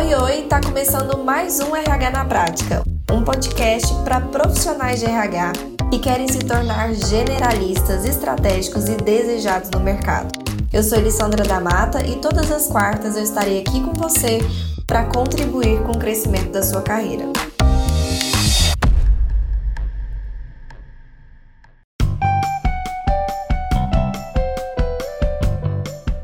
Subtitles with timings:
[0.00, 0.42] Oi, oi!
[0.48, 5.52] Tá começando mais um RH na Prática, um podcast para profissionais de RH
[5.90, 10.32] que querem se tornar generalistas, estratégicos e desejados no mercado.
[10.72, 14.38] Eu sou Elissandra da Mata e todas as quartas eu estarei aqui com você
[14.86, 17.26] para contribuir com o crescimento da sua carreira.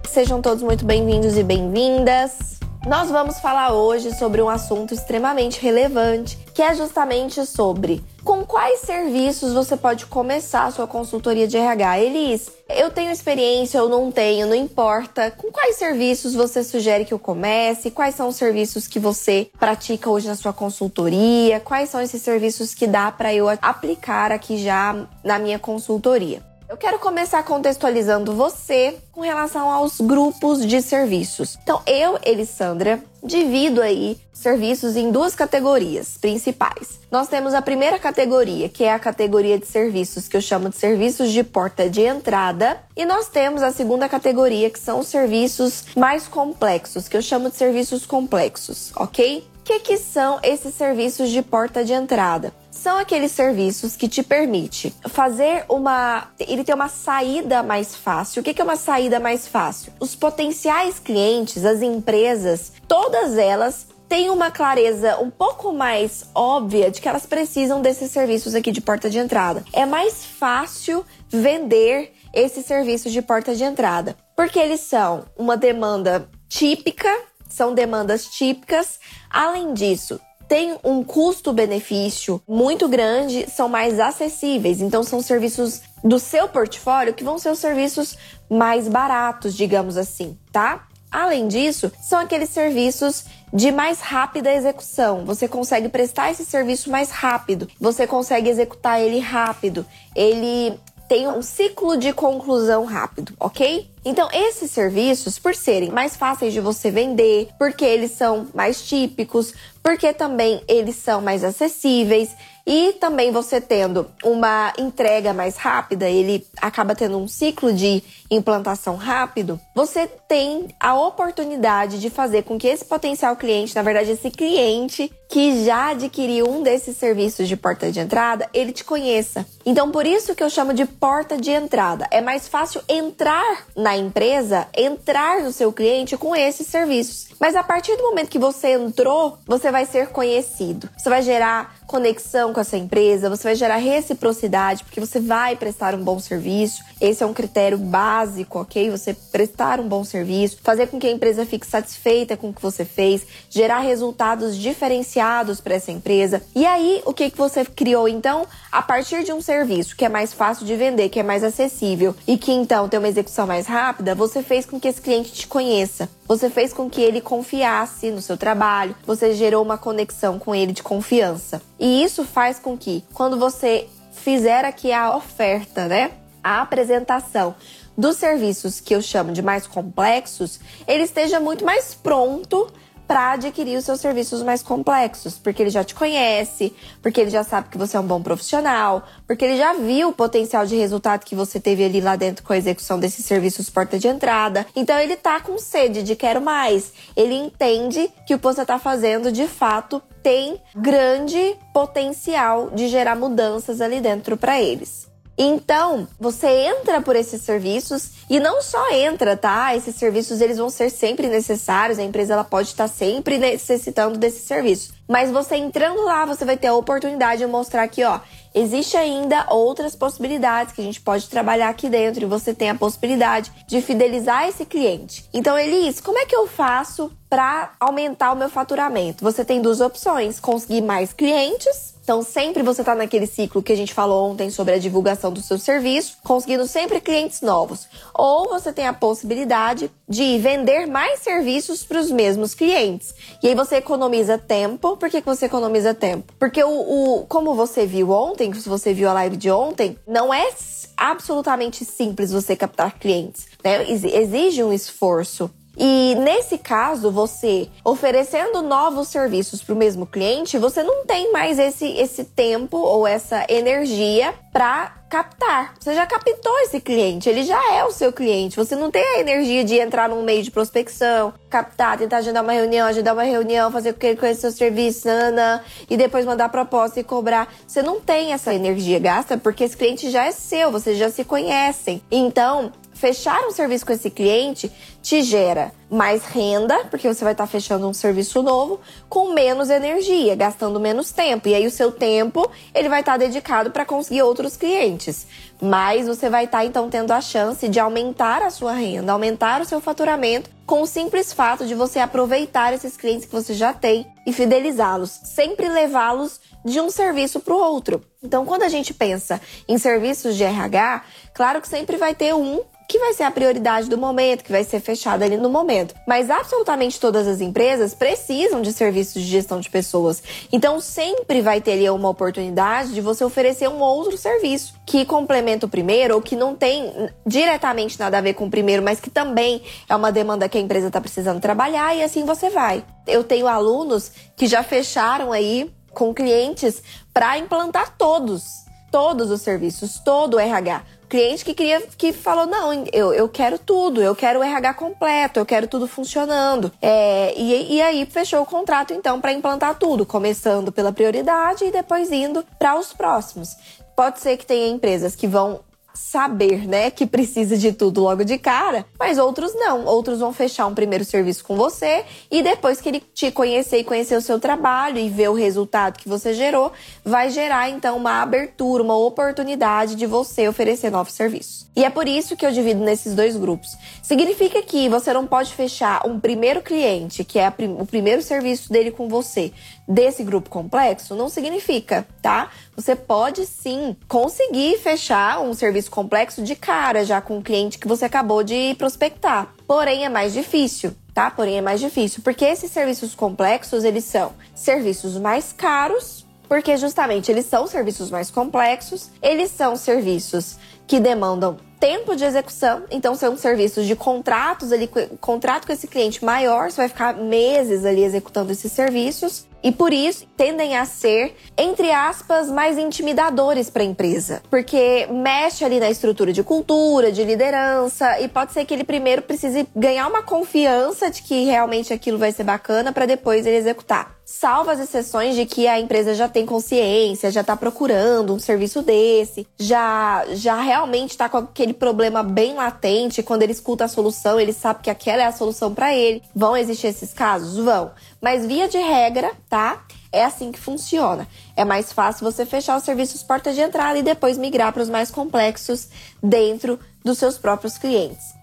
[0.06, 2.55] Sejam todos muito bem-vindos e bem-vindas.
[2.86, 8.78] Nós vamos falar hoje sobre um assunto extremamente relevante, que é justamente sobre com quais
[8.82, 11.98] serviços você pode começar a sua consultoria de RH.
[11.98, 15.32] Elis, eu tenho experiência ou não tenho, não importa.
[15.32, 17.90] Com quais serviços você sugere que eu comece?
[17.90, 21.58] Quais são os serviços que você pratica hoje na sua consultoria?
[21.58, 26.40] Quais são esses serviços que dá para eu aplicar aqui já na minha consultoria?
[26.68, 31.56] Eu quero começar contextualizando você com relação aos grupos de serviços.
[31.62, 36.98] Então, eu, Elissandra, divido aí serviços em duas categorias principais.
[37.08, 40.76] Nós temos a primeira categoria, que é a categoria de serviços que eu chamo de
[40.76, 45.84] serviços de porta de entrada, e nós temos a segunda categoria, que são os serviços
[45.96, 49.46] mais complexos, que eu chamo de serviços complexos, ok?
[49.60, 52.52] O que, que são esses serviços de porta de entrada?
[52.76, 56.28] São aqueles serviços que te permite fazer uma.
[56.38, 58.40] Ele tem uma saída mais fácil.
[58.40, 59.92] O que é uma saída mais fácil?
[59.98, 67.00] Os potenciais clientes, as empresas, todas elas têm uma clareza um pouco mais óbvia de
[67.00, 69.64] que elas precisam desses serviços aqui de porta de entrada.
[69.72, 76.28] É mais fácil vender esses serviços de porta de entrada, porque eles são uma demanda
[76.48, 77.08] típica,
[77.48, 79.00] são demandas típicas.
[79.30, 84.80] Além disso, tem um custo-benefício muito grande, são mais acessíveis.
[84.80, 88.16] Então, são serviços do seu portfólio que vão ser os serviços
[88.48, 90.86] mais baratos, digamos assim, tá?
[91.10, 95.24] Além disso, são aqueles serviços de mais rápida execução.
[95.24, 99.86] Você consegue prestar esse serviço mais rápido, você consegue executar ele rápido.
[100.14, 100.78] Ele
[101.08, 103.88] tem um ciclo de conclusão rápido, ok?
[104.04, 109.52] Então, esses serviços, por serem mais fáceis de você vender, porque eles são mais típicos,
[109.82, 112.30] porque também eles são mais acessíveis
[112.66, 118.96] e também você tendo uma entrega mais rápida, ele acaba tendo um ciclo de implantação
[118.96, 124.30] rápido, você tem a oportunidade de fazer com que esse potencial cliente, na verdade, esse
[124.30, 129.44] cliente que já adquiriu um desses serviços de porta de entrada, ele te conheça.
[129.64, 132.06] Então, por isso que eu chamo de porta de entrada.
[132.10, 137.26] É mais fácil entrar na empresa, entrar no seu cliente com esses serviços.
[137.40, 140.88] Mas a partir do momento que você entrou, você vai ser conhecido.
[140.96, 145.94] Você vai gerar conexão com essa empresa, você vai gerar reciprocidade, porque você vai prestar
[145.94, 146.82] um bom serviço.
[147.00, 148.90] Esse é um critério básico, ok?
[148.90, 152.62] Você prestar um bom serviço, fazer com que a empresa fique satisfeita com o que
[152.62, 156.42] você fez, gerar resultados diferenciados para essa empresa.
[156.54, 158.46] E aí, o que, que você criou então?
[158.72, 162.14] A partir de um serviço que é mais fácil de vender, que é mais acessível
[162.26, 165.46] e que então tem uma execução mais rápida, você fez com que esse cliente te
[165.46, 166.08] conheça.
[166.26, 170.72] Você fez com que ele confiasse no seu trabalho, você gerou uma conexão com ele
[170.72, 171.60] de confiança.
[171.78, 176.10] E isso faz com que, quando você fizer aqui a oferta, né?
[176.46, 177.56] A apresentação
[177.98, 182.72] dos serviços que eu chamo de mais complexos, ele esteja muito mais pronto
[183.04, 187.42] para adquirir os seus serviços mais complexos, porque ele já te conhece, porque ele já
[187.42, 191.24] sabe que você é um bom profissional, porque ele já viu o potencial de resultado
[191.24, 194.64] que você teve ali lá dentro com a execução desses serviços porta de entrada.
[194.76, 196.92] Então ele tá com sede de quero mais.
[197.16, 203.16] Ele entende que o que você tá fazendo de fato tem grande potencial de gerar
[203.16, 205.05] mudanças ali dentro para eles.
[205.38, 209.76] Então, você entra por esses serviços e não só entra, tá?
[209.76, 214.44] Esses serviços eles vão ser sempre necessários, a empresa ela pode estar sempre necessitando desses
[214.44, 214.94] serviços.
[215.06, 218.18] Mas você entrando lá, você vai ter a oportunidade de mostrar que, ó,
[218.54, 222.74] existe ainda outras possibilidades que a gente pode trabalhar aqui dentro e você tem a
[222.74, 225.28] possibilidade de fidelizar esse cliente.
[225.32, 229.22] Então, Elis, como é que eu faço para aumentar o meu faturamento?
[229.22, 233.76] Você tem duas opções: conseguir mais clientes então, sempre você está naquele ciclo que a
[233.76, 237.88] gente falou ontem sobre a divulgação do seu serviço, conseguindo sempre clientes novos.
[238.14, 243.12] Ou você tem a possibilidade de vender mais serviços para os mesmos clientes.
[243.42, 244.96] E aí você economiza tempo.
[244.96, 246.32] Por que, que você economiza tempo?
[246.38, 250.32] Porque o, o, como você viu ontem, se você viu a live de ontem, não
[250.32, 250.48] é
[250.96, 253.48] absolutamente simples você captar clientes.
[253.64, 253.84] Né?
[253.90, 255.50] Exige um esforço.
[255.76, 261.58] E nesse caso, você oferecendo novos serviços para o mesmo cliente, você não tem mais
[261.58, 265.74] esse, esse tempo ou essa energia para captar.
[265.78, 268.56] Você já captou esse cliente, ele já é o seu cliente.
[268.56, 272.52] Você não tem a energia de entrar num meio de prospecção, captar, tentar agendar uma
[272.52, 276.48] reunião, agendar uma reunião, fazer com que ele conheça seu serviço, nana, e depois mandar
[276.48, 277.52] proposta e cobrar.
[277.66, 281.24] Você não tem essa energia gasta porque esse cliente já é seu, vocês já se
[281.24, 282.02] conhecem.
[282.10, 282.72] Então,
[283.06, 284.70] fechar um serviço com esse cliente
[285.00, 290.34] te gera mais renda, porque você vai estar fechando um serviço novo, com menos energia,
[290.34, 291.48] gastando menos tempo.
[291.48, 295.28] E aí o seu tempo, ele vai estar dedicado para conseguir outros clientes.
[295.62, 299.64] Mas você vai estar então tendo a chance de aumentar a sua renda, aumentar o
[299.64, 304.04] seu faturamento com o simples fato de você aproveitar esses clientes que você já tem
[304.26, 308.02] e fidelizá-los, sempre levá-los de um serviço para o outro.
[308.20, 312.60] Então, quando a gente pensa em serviços de RH, claro que sempre vai ter um
[312.88, 315.94] que vai ser a prioridade do momento, que vai ser fechada ali no momento.
[316.06, 320.22] Mas absolutamente todas as empresas precisam de serviços de gestão de pessoas.
[320.52, 325.66] Então sempre vai ter ali uma oportunidade de você oferecer um outro serviço que complementa
[325.66, 329.10] o primeiro ou que não tem diretamente nada a ver com o primeiro, mas que
[329.10, 332.84] também é uma demanda que a empresa está precisando trabalhar e assim você vai.
[333.06, 339.98] Eu tenho alunos que já fecharam aí com clientes para implantar todos, todos os serviços,
[339.98, 344.40] todo o RH cliente que queria que falou não eu, eu quero tudo eu quero
[344.40, 346.72] o RH completo eu quero tudo funcionando.
[346.80, 351.70] É, e, e aí fechou o contrato então para implantar tudo começando pela prioridade e
[351.70, 353.56] depois indo para os próximos.
[353.94, 355.60] Pode ser que tenha empresas que vão
[355.96, 359.84] saber, né, que precisa de tudo logo de cara, mas outros não.
[359.84, 363.84] Outros vão fechar um primeiro serviço com você e depois que ele te conhecer e
[363.84, 366.72] conhecer o seu trabalho e ver o resultado que você gerou,
[367.04, 371.65] vai gerar então uma abertura, uma oportunidade de você oferecer novos serviços.
[371.76, 373.76] E é por isso que eu divido nesses dois grupos.
[374.02, 378.90] Significa que você não pode fechar um primeiro cliente, que é o primeiro serviço dele
[378.90, 379.52] com você,
[379.86, 381.14] desse grupo complexo?
[381.14, 382.50] Não significa, tá?
[382.74, 387.86] Você pode sim conseguir fechar um serviço complexo de cara, já com o cliente que
[387.86, 389.54] você acabou de prospectar.
[389.66, 391.30] Porém, é mais difícil, tá?
[391.30, 397.30] Porém, é mais difícil, porque esses serviços complexos, eles são serviços mais caros, porque justamente
[397.30, 400.56] eles são serviços mais complexos, eles são serviços
[400.86, 404.88] que demandam tempo de execução, então são serviços de contratos ali,
[405.20, 409.92] contrato com esse cliente maior, você vai ficar meses ali executando esses serviços e por
[409.92, 415.90] isso tendem a ser, entre aspas, mais intimidadores para a empresa, porque mexe ali na
[415.90, 421.10] estrutura de cultura, de liderança e pode ser que ele primeiro precise ganhar uma confiança
[421.10, 424.16] de que realmente aquilo vai ser bacana para depois ele executar.
[424.28, 428.82] Salvo as exceções de que a empresa já tem consciência, já está procurando um serviço
[428.82, 434.40] desse, já já realmente está com aquele problema bem latente, quando ele escuta a solução,
[434.40, 436.22] ele sabe que aquela é a solução para ele.
[436.34, 437.56] Vão existir esses casos?
[437.56, 437.92] Vão.
[438.20, 439.84] Mas via de regra, tá?
[440.12, 441.28] É assim que funciona.
[441.54, 444.88] É mais fácil você fechar os serviços porta de entrada e depois migrar para os
[444.88, 445.88] mais complexos
[446.22, 448.34] dentro dos seus próprios clientes.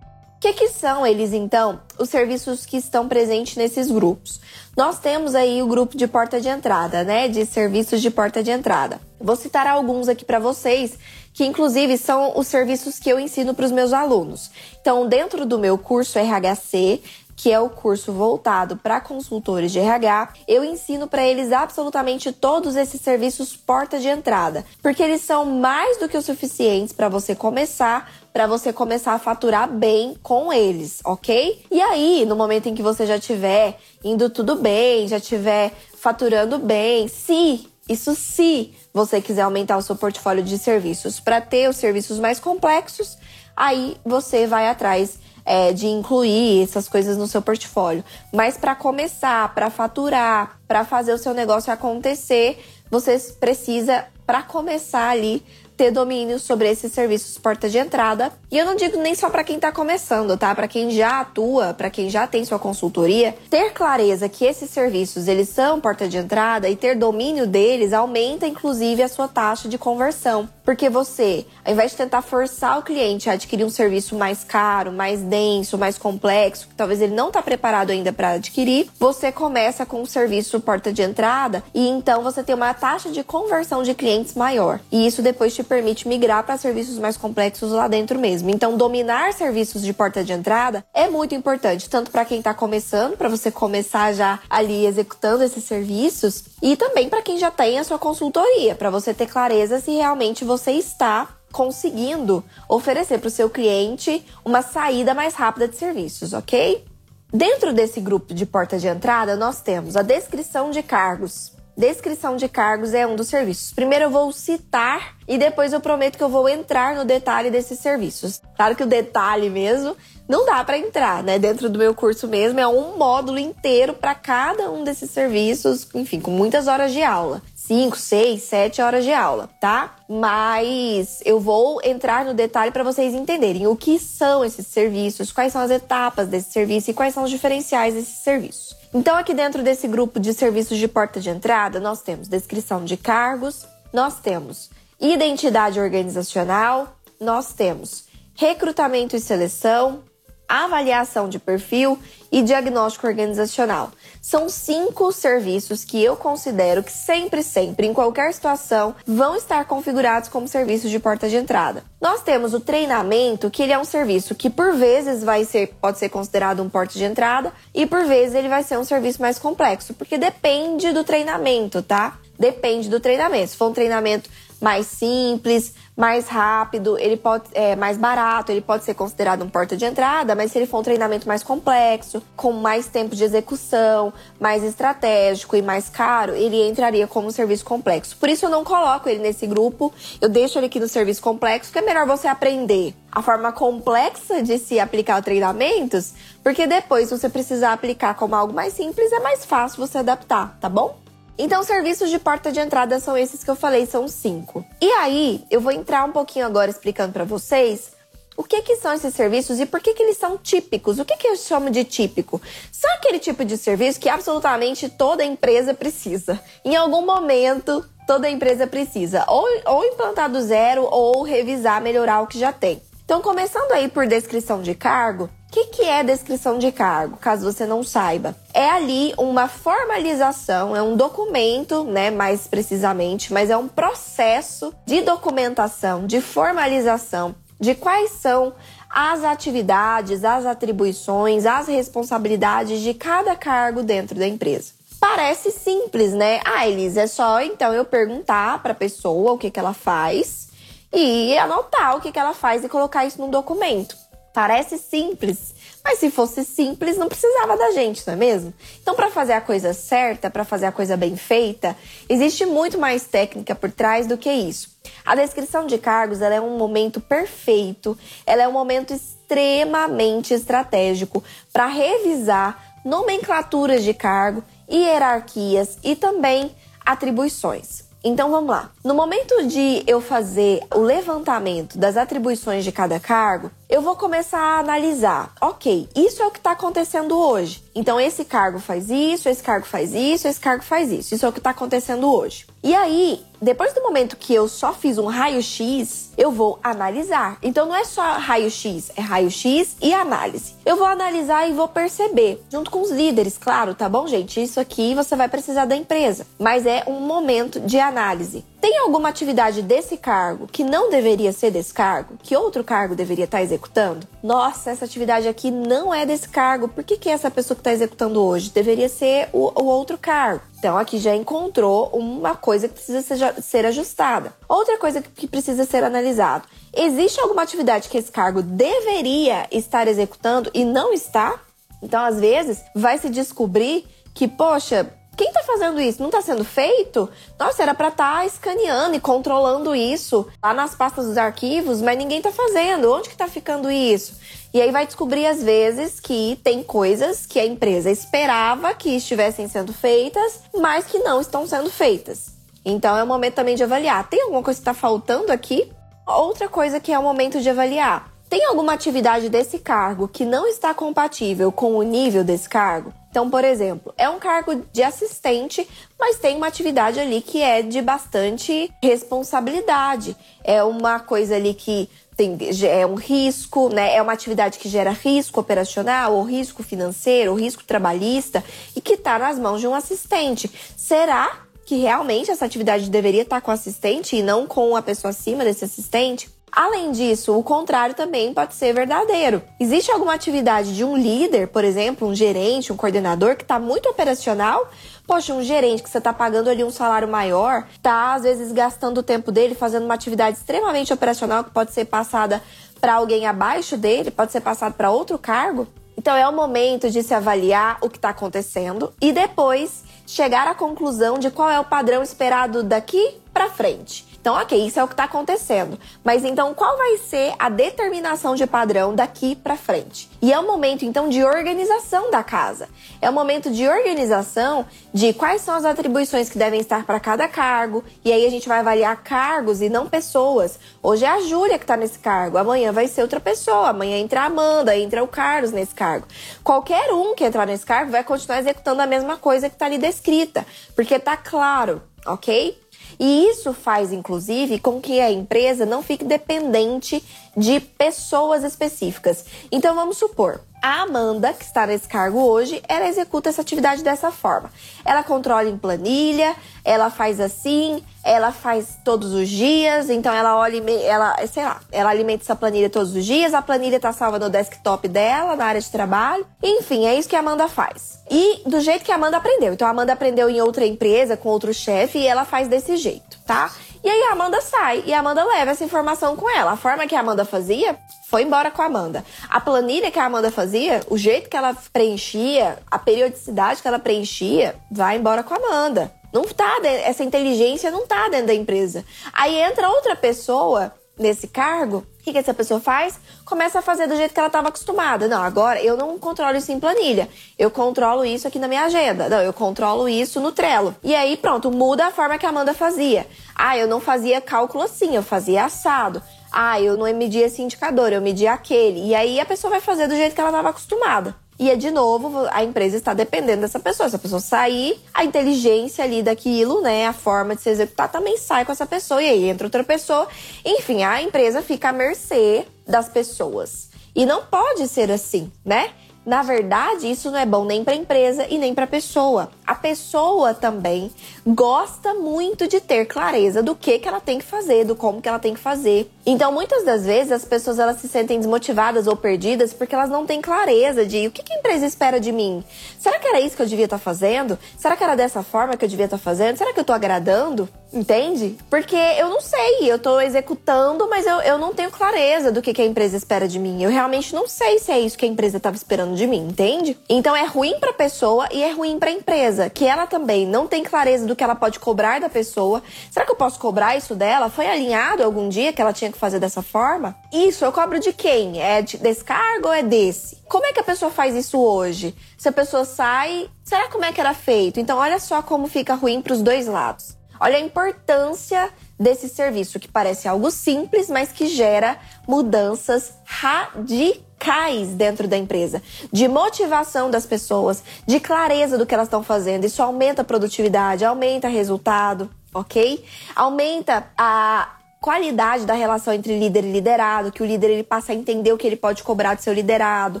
[0.36, 4.38] O que, que são eles então, os serviços que estão presentes nesses grupos?
[4.76, 7.26] Nós temos aí o grupo de porta de entrada, né?
[7.26, 9.00] De serviços de porta de entrada.
[9.18, 10.98] Vou citar alguns aqui para vocês,
[11.32, 14.50] que inclusive são os serviços que eu ensino para os meus alunos.
[14.78, 17.00] Então, dentro do meu curso RHC,
[17.36, 22.74] que é o curso voltado para consultores de RH, eu ensino para eles absolutamente todos
[22.74, 27.34] esses serviços porta de entrada, porque eles são mais do que o suficientes para você
[27.34, 31.64] começar para você começar a faturar bem com eles, ok?
[31.70, 36.58] E aí, no momento em que você já tiver indo tudo bem, já tiver faturando
[36.58, 41.76] bem, se isso se você quiser aumentar o seu portfólio de serviços para ter os
[41.76, 43.16] serviços mais complexos,
[43.56, 48.04] aí você vai atrás é, de incluir essas coisas no seu portfólio.
[48.34, 52.58] Mas para começar, para faturar, para fazer o seu negócio acontecer,
[52.90, 55.42] você precisa, para começar ali,
[55.76, 58.32] ter domínio sobre esses serviços porta de entrada.
[58.50, 60.54] E eu não digo nem só para quem está começando, tá?
[60.54, 65.28] Para quem já atua, para quem já tem sua consultoria, ter clareza que esses serviços
[65.28, 69.76] eles são porta de entrada e ter domínio deles aumenta inclusive a sua taxa de
[69.76, 70.48] conversão.
[70.64, 74.90] Porque você, ao invés de tentar forçar o cliente a adquirir um serviço mais caro,
[74.90, 79.86] mais denso, mais complexo, que talvez ele não está preparado ainda para adquirir, você começa
[79.86, 83.94] com um serviço porta de entrada e então você tem uma taxa de conversão de
[83.94, 84.80] clientes maior.
[84.90, 88.50] E isso depois te permite migrar para serviços mais complexos lá dentro mesmo.
[88.50, 93.16] Então, dominar serviços de porta de entrada é muito importante, tanto para quem está começando,
[93.16, 97.84] para você começar já ali executando esses serviços, e também para quem já tem a
[97.84, 103.48] sua consultoria, para você ter clareza se realmente você está conseguindo oferecer para o seu
[103.48, 106.84] cliente uma saída mais rápida de serviços, ok?
[107.32, 111.55] Dentro desse grupo de porta de entrada, nós temos a descrição de cargos.
[111.76, 113.70] Descrição de cargos é um dos serviços.
[113.74, 117.78] Primeiro eu vou citar e depois eu prometo que eu vou entrar no detalhe desses
[117.80, 118.40] serviços.
[118.56, 119.94] Claro que o detalhe mesmo
[120.26, 121.38] não dá para entrar, né?
[121.38, 126.18] Dentro do meu curso mesmo é um módulo inteiro para cada um desses serviços, enfim,
[126.18, 127.42] com muitas horas de aula.
[127.66, 129.96] 5, 6, 7 horas de aula, tá?
[130.08, 135.52] Mas eu vou entrar no detalhe para vocês entenderem o que são esses serviços, quais
[135.52, 138.76] são as etapas desse serviço e quais são os diferenciais desses serviços.
[138.94, 142.96] Então, aqui dentro desse grupo de serviços de porta de entrada, nós temos descrição de
[142.96, 144.70] cargos, nós temos
[145.00, 148.04] identidade organizacional, nós temos
[148.36, 150.04] recrutamento e seleção,
[150.48, 151.98] avaliação de perfil
[152.30, 153.90] e diagnóstico organizacional.
[154.20, 160.28] São cinco serviços que eu considero que sempre, sempre, em qualquer situação, vão estar configurados
[160.28, 161.84] como serviços de porta de entrada.
[162.00, 165.98] Nós temos o treinamento, que ele é um serviço que por vezes vai ser, pode
[165.98, 169.38] ser considerado um porta de entrada e por vezes ele vai ser um serviço mais
[169.38, 172.18] complexo, porque depende do treinamento, tá?
[172.38, 173.52] Depende do treinamento.
[173.52, 174.28] Se for um treinamento
[174.60, 179.76] mais simples, mais rápido, ele pode é mais barato, ele pode ser considerado um porta
[179.76, 184.12] de entrada, mas se ele for um treinamento mais complexo, com mais tempo de execução,
[184.38, 188.16] mais estratégico e mais caro, ele entraria como um serviço complexo.
[188.16, 191.72] Por isso eu não coloco ele nesse grupo, eu deixo ele aqui no serviço complexo,
[191.72, 197.18] que é melhor você aprender a forma complexa de se aplicar treinamentos, porque depois se
[197.18, 201.05] você precisar aplicar como algo mais simples, é mais fácil você adaptar, tá bom?
[201.38, 204.64] Então, serviços de porta de entrada são esses que eu falei, são cinco.
[204.80, 207.92] E aí, eu vou entrar um pouquinho agora explicando para vocês
[208.36, 210.98] o que, que são esses serviços e por que, que eles são típicos.
[210.98, 212.40] O que, que eu chamo de típico?
[212.72, 216.40] São aquele tipo de serviço que absolutamente toda empresa precisa.
[216.64, 222.26] Em algum momento, toda empresa precisa ou, ou implantar do zero ou revisar, melhorar o
[222.26, 222.82] que já tem.
[223.04, 227.64] Então, começando aí por descrição de cargo, que, que é descrição de cargo, caso você
[227.64, 228.36] não saiba?
[228.52, 235.00] É ali uma formalização, é um documento, né, mais precisamente, mas é um processo de
[235.00, 238.52] documentação, de formalização de quais são
[238.90, 244.72] as atividades, as atribuições, as responsabilidades de cada cargo dentro da empresa.
[245.00, 246.40] Parece simples, né?
[246.44, 250.48] Ah, Elisa, é só então eu perguntar para a pessoa o que, que ela faz
[250.92, 253.96] e anotar o que, que ela faz e colocar isso num documento.
[254.36, 258.52] Parece simples, mas se fosse simples, não precisava da gente, não é mesmo?
[258.82, 261.74] Então, para fazer a coisa certa, para fazer a coisa bem feita,
[262.06, 264.76] existe muito mais técnica por trás do que isso.
[265.06, 271.66] A descrição de cargos é um momento perfeito, ela é um momento extremamente estratégico para
[271.66, 277.85] revisar nomenclaturas de cargo, hierarquias e também atribuições.
[278.08, 278.70] Então vamos lá.
[278.84, 284.38] No momento de eu fazer o levantamento das atribuições de cada cargo, eu vou começar
[284.38, 285.32] a analisar.
[285.40, 287.64] Ok, isso é o que está acontecendo hoje.
[287.74, 291.16] Então esse cargo faz isso, esse cargo faz isso, esse cargo faz isso.
[291.16, 292.46] Isso é o que está acontecendo hoje.
[292.62, 297.38] E aí, depois do momento que eu só fiz um raio-x, eu vou analisar.
[297.42, 300.54] Então não é só raio-x, é raio-x e análise.
[300.64, 304.42] Eu vou analisar e vou perceber, junto com os líderes, claro, tá bom, gente?
[304.42, 308.44] Isso aqui você vai precisar da empresa, mas é um momento de análise.
[308.60, 312.14] Tem alguma atividade desse cargo que não deveria ser desse cargo?
[312.22, 314.08] Que outro cargo deveria estar executando?
[314.22, 316.66] Nossa, essa atividade aqui não é desse cargo.
[316.66, 320.42] Por que, que essa pessoa que está executando hoje deveria ser o, o outro cargo?
[320.58, 324.34] Então, aqui já encontrou uma coisa que precisa ser, ser ajustada.
[324.48, 326.46] Outra coisa que precisa ser analisado.
[326.74, 331.40] Existe alguma atividade que esse cargo deveria estar executando e não está?
[331.82, 336.02] Então, às vezes, vai se descobrir que, poxa, quem tá fazendo isso?
[336.02, 337.08] Não tá sendo feito?
[337.38, 341.96] Nossa, era para estar tá escaneando e controlando isso lá nas pastas dos arquivos, mas
[341.96, 342.92] ninguém tá fazendo.
[342.92, 344.14] Onde que tá ficando isso?
[344.52, 349.48] E aí vai descobrir às vezes que tem coisas que a empresa esperava que estivessem
[349.48, 352.35] sendo feitas, mas que não estão sendo feitas.
[352.68, 354.08] Então é o momento também de avaliar.
[354.08, 355.72] Tem alguma coisa que está faltando aqui?
[356.04, 358.10] Outra coisa que é o momento de avaliar.
[358.28, 362.92] Tem alguma atividade desse cargo que não está compatível com o nível desse cargo?
[363.08, 365.66] Então, por exemplo, é um cargo de assistente,
[365.98, 370.16] mas tem uma atividade ali que é de bastante responsabilidade.
[370.42, 372.36] É uma coisa ali que tem,
[372.68, 373.94] é um risco, né?
[373.94, 378.42] É uma atividade que gera risco operacional, ou risco financeiro, ou risco trabalhista,
[378.74, 380.50] e que está nas mãos de um assistente.
[380.76, 385.10] Será que realmente essa atividade deveria estar com o assistente e não com a pessoa
[385.10, 386.30] acima desse assistente?
[386.50, 389.42] Além disso, o contrário também pode ser verdadeiro.
[389.60, 393.88] Existe alguma atividade de um líder, por exemplo, um gerente, um coordenador que está muito
[393.90, 394.70] operacional?
[395.06, 398.98] Poxa, um gerente que você está pagando ali um salário maior, tá às vezes gastando
[398.98, 402.42] o tempo dele fazendo uma atividade extremamente operacional que pode ser passada
[402.80, 405.66] para alguém abaixo dele, pode ser passado para outro cargo.
[405.98, 410.54] Então é o momento de se avaliar o que está acontecendo e depois chegar à
[410.54, 414.15] conclusão de qual é o padrão esperado daqui para frente.
[414.26, 415.78] Então, ok, isso é o que está acontecendo.
[416.02, 420.10] Mas então, qual vai ser a determinação de padrão daqui para frente?
[420.20, 422.68] E é o momento, então, de organização da casa.
[423.00, 427.28] É o momento de organização de quais são as atribuições que devem estar para cada
[427.28, 427.84] cargo.
[428.04, 430.58] E aí a gente vai avaliar cargos e não pessoas.
[430.82, 433.68] Hoje é a Júlia que está nesse cargo, amanhã vai ser outra pessoa.
[433.68, 436.04] Amanhã entra a Amanda, entra o Carlos nesse cargo.
[436.42, 439.78] Qualquer um que entrar nesse cargo vai continuar executando a mesma coisa que está ali
[439.78, 442.65] descrita, porque tá claro, ok?
[442.98, 447.02] E isso faz, inclusive, com que a empresa não fique dependente
[447.36, 449.24] de pessoas específicas.
[449.52, 454.10] Então, vamos supor, a Amanda, que está nesse cargo hoje, ela executa essa atividade dessa
[454.10, 454.50] forma.
[454.84, 456.34] Ela controla em planilha,
[456.64, 461.90] ela faz assim, ela faz todos os dias, então ela olha, ela, sei lá, ela
[461.90, 465.60] alimenta essa planilha todos os dias, a planilha está salva no desktop dela, na área
[465.60, 466.26] de trabalho.
[466.42, 468.00] Enfim, é isso que a Amanda faz.
[468.10, 469.52] E do jeito que a Amanda aprendeu.
[469.52, 473.18] Então a Amanda aprendeu em outra empresa, com outro chefe, e ela faz desse jeito,
[473.26, 473.50] tá?
[473.82, 476.52] E aí a Amanda sai e a Amanda leva essa informação com ela.
[476.52, 477.78] A forma que a Amanda fazia
[478.08, 479.04] foi embora com a Amanda.
[479.28, 483.78] A planilha que a Amanda fazia, o jeito que ela preenchia, a periodicidade que ela
[483.78, 485.92] preenchia, vai embora com a Amanda.
[486.12, 488.84] Não tá, essa inteligência não tá dentro da empresa.
[489.12, 493.00] Aí entra outra pessoa nesse cargo, que, que essa pessoa faz?
[493.24, 495.08] Começa a fazer do jeito que ela estava acostumada.
[495.08, 497.08] Não, agora eu não controlo isso em planilha.
[497.36, 499.08] Eu controlo isso aqui na minha agenda.
[499.08, 500.76] Não, eu controlo isso no Trello.
[500.84, 503.08] E aí, pronto, muda a forma que a Amanda fazia.
[503.34, 506.00] Ah, eu não fazia cálculo assim, eu fazia assado.
[506.30, 508.86] Ah, eu não media esse indicador, eu media aquele.
[508.86, 511.25] E aí a pessoa vai fazer do jeito que ela estava acostumada.
[511.38, 513.88] E é de novo, a empresa está dependendo dessa pessoa.
[513.88, 518.16] Se a pessoa sair, a inteligência ali daquilo, né, a forma de se executar também
[518.16, 520.08] sai com essa pessoa e aí entra outra pessoa.
[520.44, 523.68] Enfim, a empresa fica à mercê das pessoas.
[523.94, 525.70] E não pode ser assim, né?
[526.06, 529.28] Na verdade, isso não é bom nem para a empresa e nem para a pessoa.
[529.44, 530.88] A pessoa também
[531.26, 535.08] gosta muito de ter clareza do que, que ela tem que fazer, do como que
[535.08, 535.90] ela tem que fazer.
[536.08, 540.06] Então, muitas das vezes as pessoas elas se sentem desmotivadas ou perdidas porque elas não
[540.06, 542.44] têm clareza de o que, a empresa espera de mim.
[542.78, 544.38] Será que era isso que eu devia estar tá fazendo?
[544.56, 546.36] Será que era dessa forma que eu devia estar tá fazendo?
[546.36, 547.48] Será que eu estou agradando?
[547.72, 548.38] Entende?
[548.48, 552.54] Porque eu não sei, eu tô executando, mas eu, eu não tenho clareza do que,
[552.54, 553.60] que a empresa espera de mim.
[553.60, 556.78] Eu realmente não sei se é isso que a empresa estava esperando de mim, entende?
[556.88, 560.24] Então é ruim para a pessoa e é ruim para a empresa, que ela também
[560.24, 562.62] não tem clareza do que ela pode cobrar da pessoa.
[562.90, 564.30] Será que eu posso cobrar isso dela?
[564.30, 566.96] Foi alinhado algum dia que ela tinha fazer dessa forma?
[567.12, 568.40] Isso eu cobro de quem?
[568.40, 570.22] É de descargo ou é desse?
[570.28, 571.94] Como é que a pessoa faz isso hoje?
[572.16, 574.60] Se a pessoa sai, será como é que era feito?
[574.60, 576.96] Então olha só como fica ruim para os dois lados.
[577.18, 585.08] Olha a importância desse serviço que parece algo simples, mas que gera mudanças radicais dentro
[585.08, 589.44] da empresa, de motivação das pessoas, de clareza do que elas estão fazendo.
[589.44, 592.84] Isso aumenta a produtividade, aumenta o resultado, ok?
[593.14, 594.55] Aumenta a
[594.86, 598.38] qualidade da relação entre líder e liderado, que o líder ele passa a entender o
[598.38, 600.00] que ele pode cobrar do seu liderado,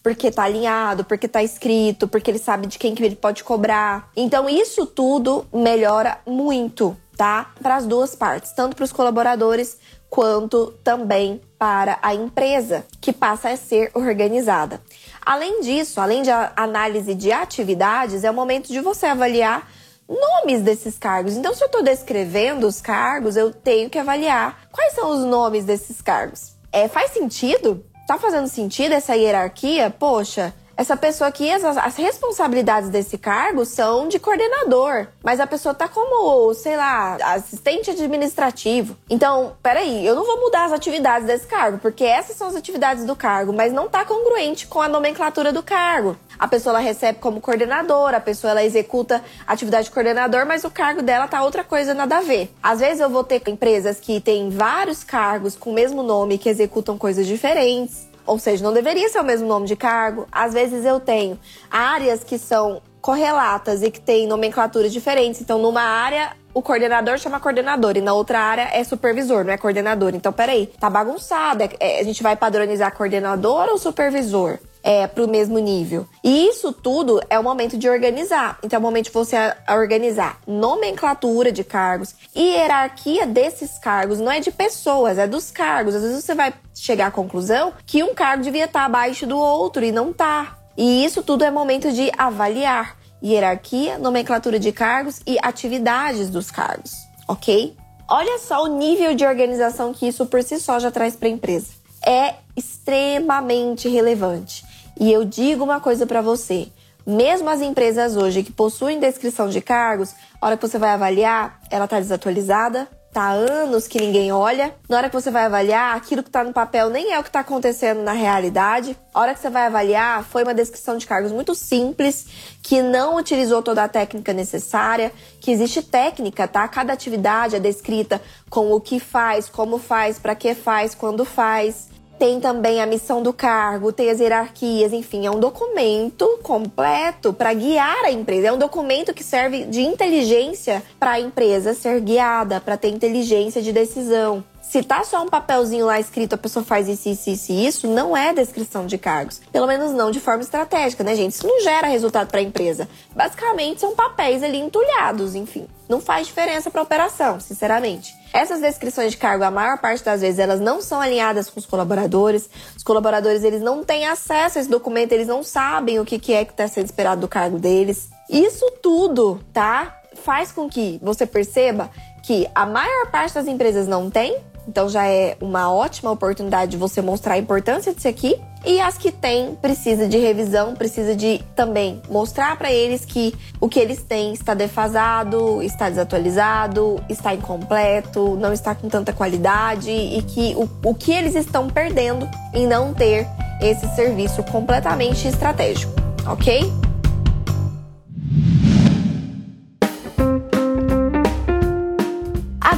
[0.00, 4.12] porque tá alinhado, porque tá escrito, porque ele sabe de quem que ele pode cobrar.
[4.14, 7.50] Então isso tudo melhora muito, tá?
[7.60, 9.76] Para as duas partes, tanto para os colaboradores
[10.08, 14.80] quanto também para a empresa, que passa a ser organizada.
[15.26, 19.68] Além disso, além de análise de atividades, é o momento de você avaliar
[20.08, 21.34] nomes desses cargos.
[21.34, 25.64] Então, se eu estou descrevendo os cargos, eu tenho que avaliar quais são os nomes
[25.64, 26.54] desses cargos.
[26.72, 27.84] É, faz sentido?
[28.06, 29.90] Tá fazendo sentido essa hierarquia?
[29.90, 35.72] Poxa, essa pessoa aqui, as, as, responsabilidades desse cargo são de coordenador, mas a pessoa
[35.72, 38.96] tá como, sei lá, assistente administrativo.
[39.08, 43.04] Então, peraí, eu não vou mudar as atividades desse cargo, porque essas são as atividades
[43.04, 46.16] do cargo, mas não tá congruente com a nomenclatura do cargo.
[46.38, 51.02] A pessoa recebe como coordenadora, a pessoa ela executa atividade de coordenador, mas o cargo
[51.02, 52.52] dela tá outra coisa nada a ver.
[52.62, 56.48] Às vezes eu vou ter empresas que têm vários cargos com o mesmo nome que
[56.48, 58.08] executam coisas diferentes.
[58.26, 60.26] Ou seja, não deveria ser o mesmo nome de cargo.
[60.32, 61.38] Às vezes eu tenho
[61.70, 65.38] áreas que são correlatas e que têm nomenclaturas diferentes.
[65.42, 69.58] Então, numa área, o coordenador chama coordenador e na outra área é supervisor, não é
[69.58, 70.14] coordenador.
[70.14, 71.64] Então, peraí, tá bagunçado.
[71.64, 74.58] É, é, a gente vai padronizar coordenador ou supervisor?
[74.84, 76.06] É, para o mesmo nível.
[76.22, 78.58] E isso tudo é o momento de organizar.
[78.62, 79.36] Então é o momento de você
[79.70, 84.20] organizar nomenclatura de cargos e hierarquia desses cargos.
[84.20, 85.94] Não é de pessoas, é dos cargos.
[85.94, 89.82] Às vezes você vai chegar à conclusão que um cargo devia estar abaixo do outro
[89.82, 90.58] e não tá.
[90.76, 96.92] E isso tudo é momento de avaliar hierarquia, nomenclatura de cargos e atividades dos cargos,
[97.26, 97.74] ok?
[98.06, 101.30] Olha só o nível de organização que isso por si só já traz para a
[101.30, 101.68] empresa.
[102.06, 104.62] É extremamente relevante.
[104.98, 106.68] E eu digo uma coisa para você.
[107.06, 111.60] Mesmo as empresas hoje que possuem descrição de cargos, a hora que você vai avaliar,
[111.70, 114.74] ela está desatualizada, tá há anos que ninguém olha.
[114.88, 117.30] Na hora que você vai avaliar, aquilo que tá no papel nem é o que
[117.30, 118.96] tá acontecendo na realidade.
[119.12, 122.26] A hora que você vai avaliar, foi uma descrição de cargos muito simples,
[122.62, 126.66] que não utilizou toda a técnica necessária, que existe técnica, tá?
[126.66, 131.93] Cada atividade é descrita com o que faz, como faz, para que faz, quando faz.
[132.18, 137.52] Tem também a missão do cargo, tem as hierarquias, enfim, é um documento completo para
[137.52, 138.48] guiar a empresa.
[138.48, 143.60] É um documento que serve de inteligência para a empresa ser guiada, para ter inteligência
[143.60, 144.44] de decisão.
[144.62, 148.16] Se tá só um papelzinho lá escrito, a pessoa faz isso, isso, isso isso, não
[148.16, 149.40] é descrição de cargos.
[149.52, 151.32] Pelo menos não de forma estratégica, né, gente?
[151.32, 152.88] Isso não gera resultado para a empresa.
[153.14, 155.68] Basicamente, são papéis ali entulhados, enfim.
[155.88, 158.14] Não faz diferença para a operação, sinceramente.
[158.34, 161.66] Essas descrições de cargo, a maior parte das vezes, elas não são alinhadas com os
[161.66, 162.50] colaboradores.
[162.76, 166.44] Os colaboradores, eles não têm acesso a esse documento, eles não sabem o que é
[166.44, 168.10] que está sendo esperado do cargo deles.
[168.28, 170.00] Isso tudo, tá?
[170.24, 171.88] Faz com que você perceba
[172.24, 174.36] que a maior parte das empresas não tem
[174.68, 178.40] então já é uma ótima oportunidade de você mostrar a importância disso aqui.
[178.66, 183.68] E as que têm precisa de revisão, precisa de também mostrar para eles que o
[183.68, 190.22] que eles têm está defasado, está desatualizado, está incompleto, não está com tanta qualidade e
[190.22, 193.26] que o, o que eles estão perdendo em não ter
[193.60, 195.92] esse serviço completamente estratégico,
[196.26, 196.72] ok?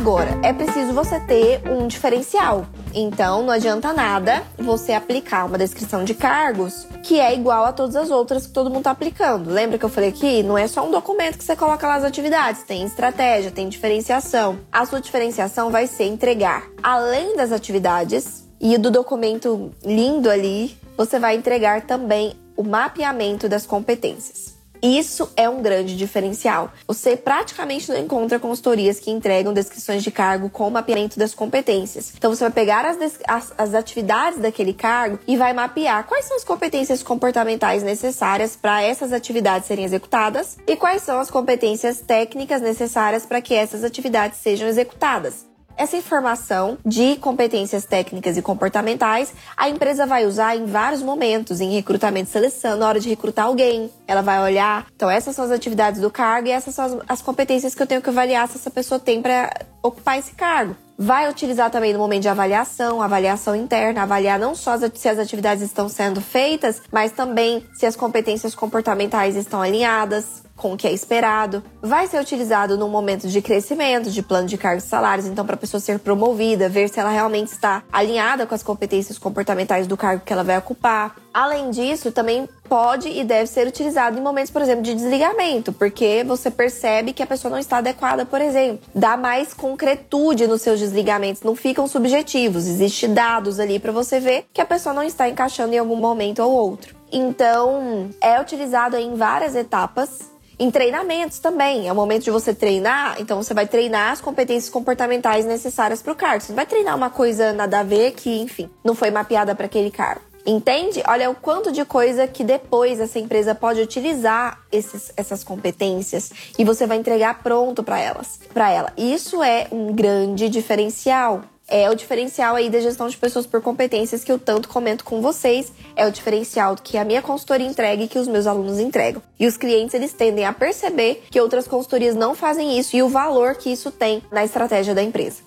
[0.07, 2.64] Agora, é preciso você ter um diferencial.
[2.95, 7.97] Então, não adianta nada você aplicar uma descrição de cargos que é igual a todas
[7.97, 9.51] as outras que todo mundo está aplicando.
[9.51, 10.45] Lembra que eu falei aqui?
[10.45, 14.61] Não é só um documento que você coloca lá as atividades, tem estratégia, tem diferenciação.
[14.71, 21.19] A sua diferenciação vai ser entregar, além das atividades e do documento lindo ali, você
[21.19, 24.56] vai entregar também o mapeamento das competências.
[24.87, 26.70] Isso é um grande diferencial.
[26.87, 32.12] Você praticamente não encontra consultorias que entregam descrições de cargo com mapeamento das competências.
[32.16, 32.96] Então você vai pegar as,
[33.27, 38.81] as, as atividades daquele cargo e vai mapear quais são as competências comportamentais necessárias para
[38.81, 44.38] essas atividades serem executadas e quais são as competências técnicas necessárias para que essas atividades
[44.38, 45.56] sejam executadas.
[45.77, 51.71] Essa informação de competências técnicas e comportamentais a empresa vai usar em vários momentos, em
[51.71, 53.91] recrutamento e seleção, na hora de recrutar alguém.
[54.09, 57.23] Ela vai olhar, então essas são as atividades do cargo e essas são as, as
[57.23, 60.75] competências que eu tenho que avaliar se essa pessoa tem para ocupar esse cargo.
[60.99, 65.62] Vai utilizar também no momento de avaliação, avaliação interna, avaliar não só se as atividades
[65.62, 70.92] estão sendo feitas, mas também se as competências comportamentais estão alinhadas com o que é
[70.92, 71.62] esperado.
[71.83, 75.55] Vai ser utilizado no momento de crescimento, de plano de cargos e salários, então para
[75.55, 79.97] a pessoa ser promovida, ver se ela realmente está alinhada com as competências comportamentais do
[79.97, 81.16] cargo que ela vai ocupar.
[81.33, 86.25] Além disso, também pode e deve ser utilizado em momentos, por exemplo, de desligamento, porque
[86.27, 88.81] você percebe que a pessoa não está adequada, por exemplo.
[88.95, 92.66] Dá mais concretude nos seus desligamentos, não ficam subjetivos.
[92.66, 96.42] Existem dados ali para você ver que a pessoa não está encaixando em algum momento
[96.42, 96.97] ou outro.
[97.12, 101.88] Então, é utilizado em várias etapas em treinamentos também.
[101.88, 106.12] É o momento de você treinar, então você vai treinar as competências comportamentais necessárias para
[106.12, 106.42] o cargo.
[106.42, 109.66] Você não vai treinar uma coisa nada a ver que, enfim, não foi mapeada para
[109.66, 110.23] aquele cargo.
[110.47, 111.03] Entende?
[111.09, 116.64] Olha o quanto de coisa que depois essa empresa pode utilizar esses, essas competências e
[116.64, 118.92] você vai entregar pronto para elas, para ela.
[118.97, 124.22] Isso é um grande diferencial é o diferencial aí da gestão de pessoas por competências
[124.22, 125.72] que eu tanto comento com vocês.
[125.94, 129.22] É o diferencial que a minha consultoria entrega e que os meus alunos entregam.
[129.38, 133.09] E os clientes, eles tendem a perceber que outras consultorias não fazem isso e o
[133.09, 135.42] valor que isso tem na estratégia da empresa.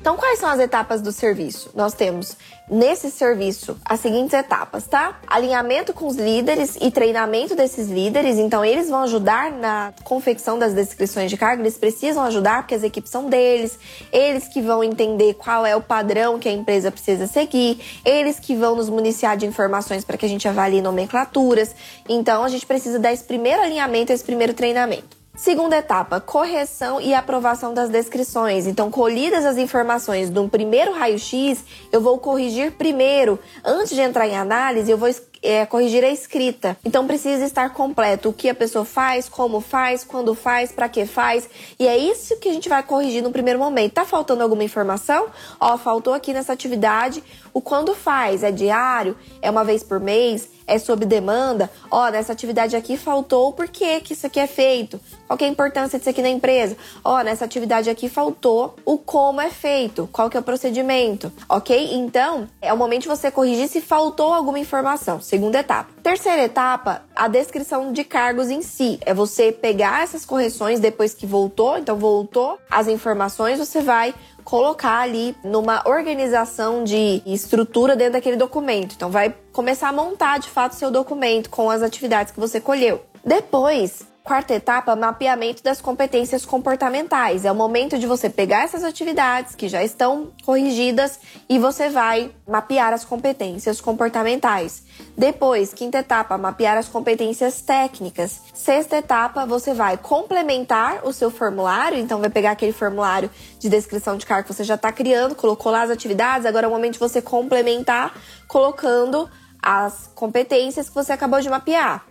[0.00, 1.70] Então, quais são as etapas do serviço?
[1.74, 2.36] Nós temos
[2.70, 5.18] nesse serviço as seguintes etapas, tá?
[5.26, 8.38] Alinhamento com os líderes e treinamento desses líderes.
[8.38, 12.82] Então, eles vão ajudar na confecção das descrições de cargo, eles precisam ajudar porque as
[12.82, 13.78] equipes são deles,
[14.12, 18.54] eles que vão entender qual é o padrão que a empresa precisa seguir, eles que
[18.54, 21.74] vão nos municiar de informações para que a gente avalie nomenclaturas.
[22.08, 25.17] Então, a gente precisa dar esse primeiro alinhamento, esse primeiro treinamento.
[25.38, 28.66] Segunda etapa, correção e aprovação das descrições.
[28.66, 33.38] Então, colhidas as informações de um primeiro raio-x, eu vou corrigir primeiro.
[33.64, 35.08] Antes de entrar em análise, eu vou
[35.42, 36.76] é, corrigir a escrita.
[36.84, 41.06] Então precisa estar completo o que a pessoa faz, como faz, quando faz, para que
[41.06, 41.48] faz.
[41.78, 43.92] E é isso que a gente vai corrigir no primeiro momento.
[43.92, 45.26] Tá faltando alguma informação?
[45.60, 47.22] Ó, faltou aqui nessa atividade
[47.52, 51.70] o quando faz, é diário, é uma vez por mês, é sob demanda.
[51.90, 55.00] Ó, nessa atividade aqui faltou por que que isso aqui é feito?
[55.26, 56.76] Qual é a importância disso aqui na empresa?
[57.02, 61.94] Ó, nessa atividade aqui faltou o como é feito, qual que é o procedimento, ok?
[61.94, 65.20] Então, é o momento de você corrigir se faltou alguma informação.
[65.28, 65.90] Segunda etapa.
[66.02, 68.98] Terceira etapa, a descrição de cargos em si.
[69.04, 75.00] É você pegar essas correções depois que voltou, então voltou as informações, você vai colocar
[75.00, 78.94] ali numa organização de estrutura dentro daquele documento.
[78.94, 83.02] Então vai começar a montar de fato seu documento com as atividades que você colheu.
[83.22, 87.46] Depois, Quarta etapa, mapeamento das competências comportamentais.
[87.46, 92.30] É o momento de você pegar essas atividades que já estão corrigidas e você vai
[92.46, 94.82] mapear as competências comportamentais.
[95.16, 98.42] Depois, quinta etapa, mapear as competências técnicas.
[98.52, 104.18] Sexta etapa, você vai complementar o seu formulário, então vai pegar aquele formulário de descrição
[104.18, 106.92] de cargo que você já está criando, colocou lá as atividades, agora é o momento
[106.92, 108.14] de você complementar
[108.46, 109.26] colocando
[109.62, 112.04] as competências que você acabou de mapear.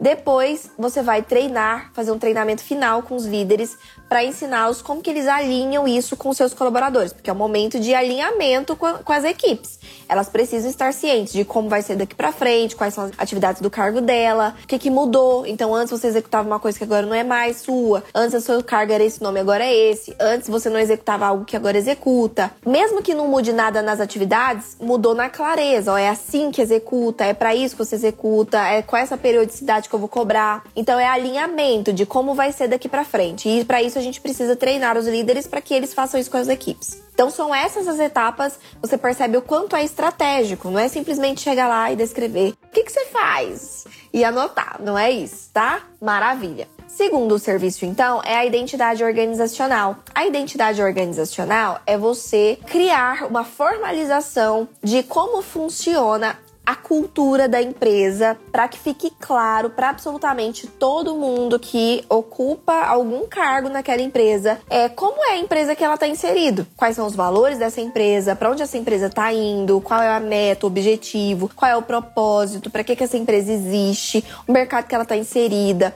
[0.00, 3.76] Depois, você vai treinar, fazer um treinamento final com os líderes
[4.08, 7.94] para ensiná-los como que eles alinham isso com seus colaboradores, porque é um momento de
[7.94, 9.78] alinhamento com, com as equipes.
[10.08, 13.60] Elas precisam estar cientes de como vai ser daqui para frente, quais são as atividades
[13.60, 15.46] do cargo dela, o que, que mudou.
[15.46, 18.62] Então, antes você executava uma coisa que agora não é mais sua, antes o seu
[18.62, 22.52] cargo era esse nome, agora é esse, antes você não executava algo que agora executa.
[22.64, 27.24] Mesmo que não mude nada nas atividades, mudou na clareza, ó, é assim que executa,
[27.24, 30.64] é para isso que você executa, é com essa periodicidade que eu vou cobrar.
[30.74, 33.48] Então, é alinhamento de como vai ser daqui para frente.
[33.48, 36.30] E para isso isso a gente precisa treinar os líderes para que eles façam isso
[36.30, 37.02] com as equipes.
[37.14, 41.66] Então são essas as etapas, você percebe o quanto é estratégico, não é simplesmente chegar
[41.66, 45.80] lá e descrever o que, que você faz e anotar, não é isso, tá?
[46.00, 46.68] Maravilha.
[46.86, 49.96] Segundo o serviço, então, é a identidade organizacional.
[50.14, 58.36] A identidade organizacional é você criar uma formalização de como funciona a cultura da empresa
[58.50, 64.88] para que fique claro para absolutamente todo mundo que ocupa algum cargo naquela empresa é
[64.88, 68.50] como é a empresa que ela está inserido, quais são os valores dessa empresa, para
[68.50, 72.68] onde essa empresa está indo, qual é a meta, o objetivo, qual é o propósito,
[72.68, 75.94] para que, que essa empresa existe, o mercado que ela está inserida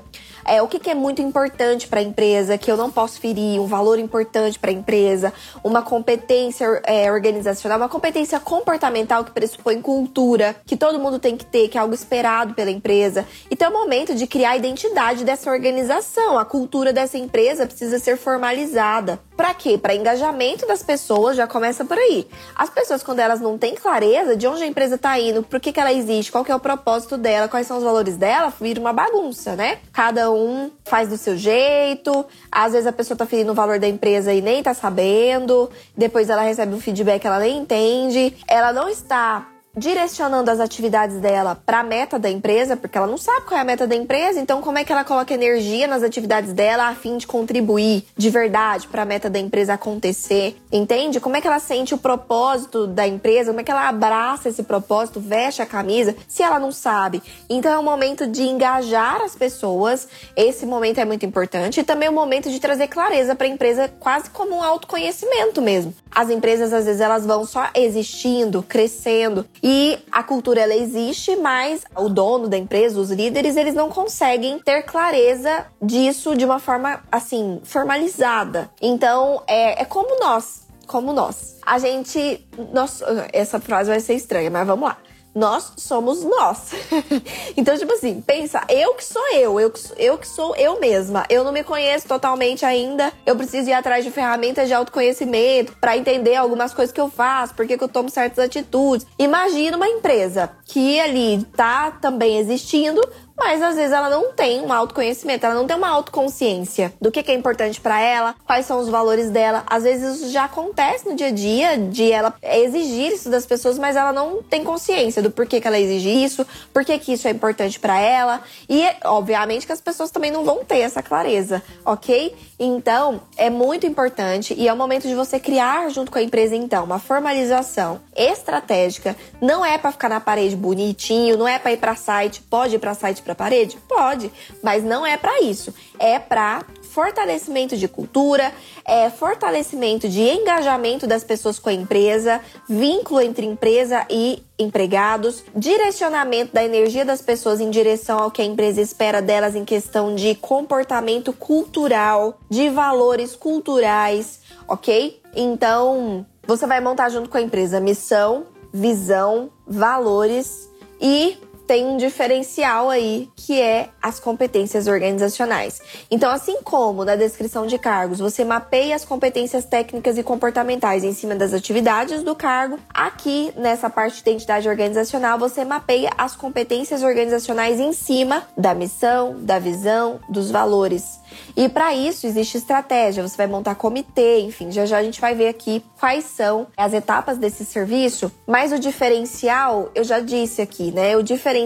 [0.51, 3.61] é, o que, que é muito importante para a empresa, que eu não posso ferir,
[3.61, 5.33] um valor importante para a empresa,
[5.63, 11.47] uma competência é, organizacional, uma competência comportamental que pressupõe cultura, que todo mundo tem que
[11.47, 13.25] ter, que é algo esperado pela empresa.
[13.49, 16.37] Então é o momento de criar a identidade dessa organização.
[16.37, 19.21] A cultura dessa empresa precisa ser formalizada.
[19.37, 19.79] Para quê?
[19.79, 22.27] Para engajamento das pessoas, já começa por aí.
[22.55, 25.73] As pessoas, quando elas não têm clareza de onde a empresa está indo, por que,
[25.73, 28.81] que ela existe, qual que é o propósito dela, quais são os valores dela, vira
[28.81, 29.79] uma bagunça, né?
[29.93, 33.89] Cada um faz do seu jeito, às vezes a pessoa tá ferindo o valor da
[33.89, 38.89] empresa e nem tá sabendo, depois ela recebe um feedback ela nem entende, ela não
[38.89, 39.47] está
[39.81, 43.63] direcionando as atividades dela para a meta da empresa, porque ela não sabe qual é
[43.63, 46.95] a meta da empresa, então como é que ela coloca energia nas atividades dela a
[46.95, 50.61] fim de contribuir de verdade para a meta da empresa acontecer?
[50.71, 51.19] Entende?
[51.19, 53.53] Como é que ela sente o propósito da empresa?
[53.53, 57.23] Como é que ela abraça esse propósito, veste a camisa, se ela não sabe?
[57.49, 60.07] Então é um momento de engajar as pessoas.
[60.37, 63.51] Esse momento é muito importante e também é um momento de trazer clareza para a
[63.51, 65.95] empresa, quase como um autoconhecimento mesmo.
[66.11, 71.85] As empresas às vezes elas vão só existindo, crescendo e a cultura ela existe, mas
[71.97, 77.01] o dono da empresa, os líderes, eles não conseguem ter clareza disso de uma forma
[77.11, 78.71] assim formalizada.
[78.81, 81.59] Então é, é como nós, como nós.
[81.65, 84.99] A gente, nós, essa frase vai ser estranha, mas vamos lá
[85.35, 86.73] nós somos nós.
[87.57, 91.25] então, tipo assim, pensa, eu que sou eu, eu que, eu que sou eu mesma.
[91.29, 93.13] Eu não me conheço totalmente ainda.
[93.25, 97.55] Eu preciso ir atrás de ferramentas de autoconhecimento para entender algumas coisas que eu faço,
[97.55, 99.07] porque que eu tomo certas atitudes.
[99.19, 103.01] Imagina uma empresa que ali tá também existindo,
[103.41, 107.25] mas às vezes ela não tem um autoconhecimento, ela não tem uma autoconsciência do que,
[107.31, 109.65] é importante para ela, quais são os valores dela.
[109.67, 113.79] Às vezes isso já acontece no dia a dia, de ela exigir isso das pessoas,
[113.79, 117.31] mas ela não tem consciência do porquê que ela exige isso, porquê que isso é
[117.31, 118.43] importante para ela.
[118.69, 122.37] E, obviamente, que as pessoas também não vão ter essa clareza, ok?
[122.59, 126.55] Então, é muito importante e é o momento de você criar junto com a empresa,
[126.55, 129.17] então, uma formalização estratégica.
[129.41, 132.79] Não é para ficar na parede bonitinho, não é para ir para site, pode ir
[132.79, 133.79] para site para parede?
[133.89, 135.73] Pode, mas não é para isso.
[135.99, 138.53] É para fortalecimento de cultura,
[138.85, 146.53] é fortalecimento de engajamento das pessoas com a empresa, vínculo entre empresa e empregados, direcionamento
[146.53, 150.35] da energia das pessoas em direção ao que a empresa espera delas em questão de
[150.35, 155.21] comportamento cultural, de valores culturais, ok?
[155.35, 160.69] Então, você vai montar junto com a empresa missão, visão, valores
[161.01, 161.39] e
[161.71, 165.81] tem um diferencial aí, que é as competências organizacionais.
[166.11, 171.13] Então, assim como na descrição de cargos você mapeia as competências técnicas e comportamentais em
[171.13, 177.05] cima das atividades do cargo, aqui nessa parte de identidade organizacional você mapeia as competências
[177.05, 181.21] organizacionais em cima da missão, da visão, dos valores.
[181.57, 185.35] E para isso existe estratégia, você vai montar comitê, enfim, já já a gente vai
[185.35, 190.91] ver aqui quais são as etapas desse serviço, mas o diferencial, eu já disse aqui,
[190.93, 191.17] né?
[191.17, 191.60] O diferencial,